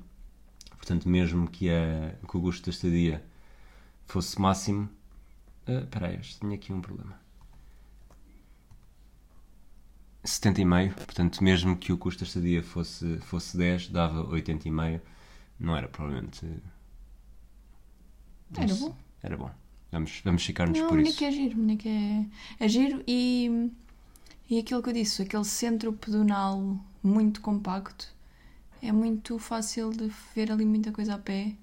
Portanto, 0.77 1.09
mesmo 1.09 1.49
que, 1.49 1.68
a, 1.68 2.14
que 2.27 2.37
o 2.37 2.40
gosto 2.40 2.64
da 2.64 2.70
estadia 2.70 3.23
fosse 4.07 4.40
máximo. 4.40 4.88
ah, 5.66 5.73
Espera 5.85 6.09
aí, 6.09 6.20
tenho 6.40 6.55
aqui 6.55 6.73
um 6.73 6.81
problema. 6.81 7.18
70,5. 10.25 10.95
Portanto, 10.95 11.43
mesmo 11.43 11.77
que 11.77 11.93
o 11.93 11.99
custo 11.99 12.21
da 12.21 12.27
estadia 12.27 12.63
fosse, 12.63 13.19
fosse 13.19 13.57
10, 13.57 13.89
dava 13.89 14.25
80,5. 14.27 15.01
Não 15.59 15.77
era 15.77 15.89
provavelmente. 15.89 16.47
Era 18.57 18.75
bom. 18.75 18.97
Era 19.23 19.37
bom. 19.37 19.51
Vamos, 19.93 20.21
vamos 20.25 20.45
ficar-nos 20.45 20.79
por 20.79 20.93
Munique 20.93 21.11
isso. 21.11 21.25
é 21.25 21.31
giro. 21.31 21.59
Munique 21.59 21.89
é, 21.89 22.65
é 22.65 22.69
giro 22.69 23.03
e, 23.07 23.71
e 24.49 24.59
aquilo 24.59 24.83
que 24.83 24.89
eu 24.89 24.93
disse, 24.93 25.23
aquele 25.23 25.45
centro 25.45 25.93
pedonal 25.93 26.79
muito 27.03 27.41
compacto, 27.41 28.13
é 28.81 28.93
muito 28.93 29.39
fácil 29.39 29.91
de 29.91 30.11
ver 30.35 30.51
ali 30.53 30.65
muita 30.65 30.93
coisa 30.93 31.15
a 31.15 31.19
pé 31.19 31.55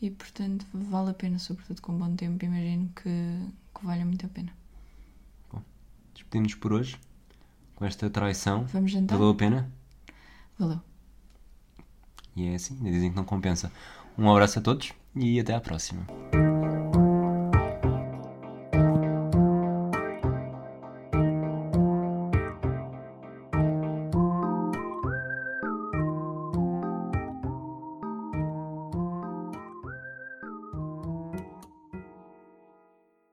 e, 0.00 0.10
portanto, 0.10 0.66
vale 0.74 1.10
a 1.10 1.14
pena, 1.14 1.38
sobretudo 1.38 1.80
com 1.80 1.96
bom 1.96 2.14
tempo. 2.16 2.44
Imagino 2.44 2.90
que, 2.96 3.08
que 3.74 3.86
valha 3.86 4.04
muito 4.04 4.26
a 4.26 4.28
pena. 4.28 4.52
Despedimos 6.12 6.54
por 6.56 6.72
hoje. 6.72 6.98
Com 7.74 7.84
esta 7.84 8.08
traição. 8.10 8.64
Vamos 8.66 8.90
jantar? 8.90 9.16
Valeu 9.16 9.32
a 9.32 9.34
pena? 9.34 9.72
Valeu. 10.58 10.80
E 12.36 12.46
é 12.46 12.54
assim, 12.54 12.76
dizem 12.76 13.10
que 13.10 13.16
não 13.16 13.24
compensa. 13.24 13.72
Um 14.16 14.30
abraço 14.30 14.58
a 14.58 14.62
todos 14.62 14.92
e 15.14 15.40
até 15.40 15.54
à 15.54 15.60
próxima. 15.60 16.06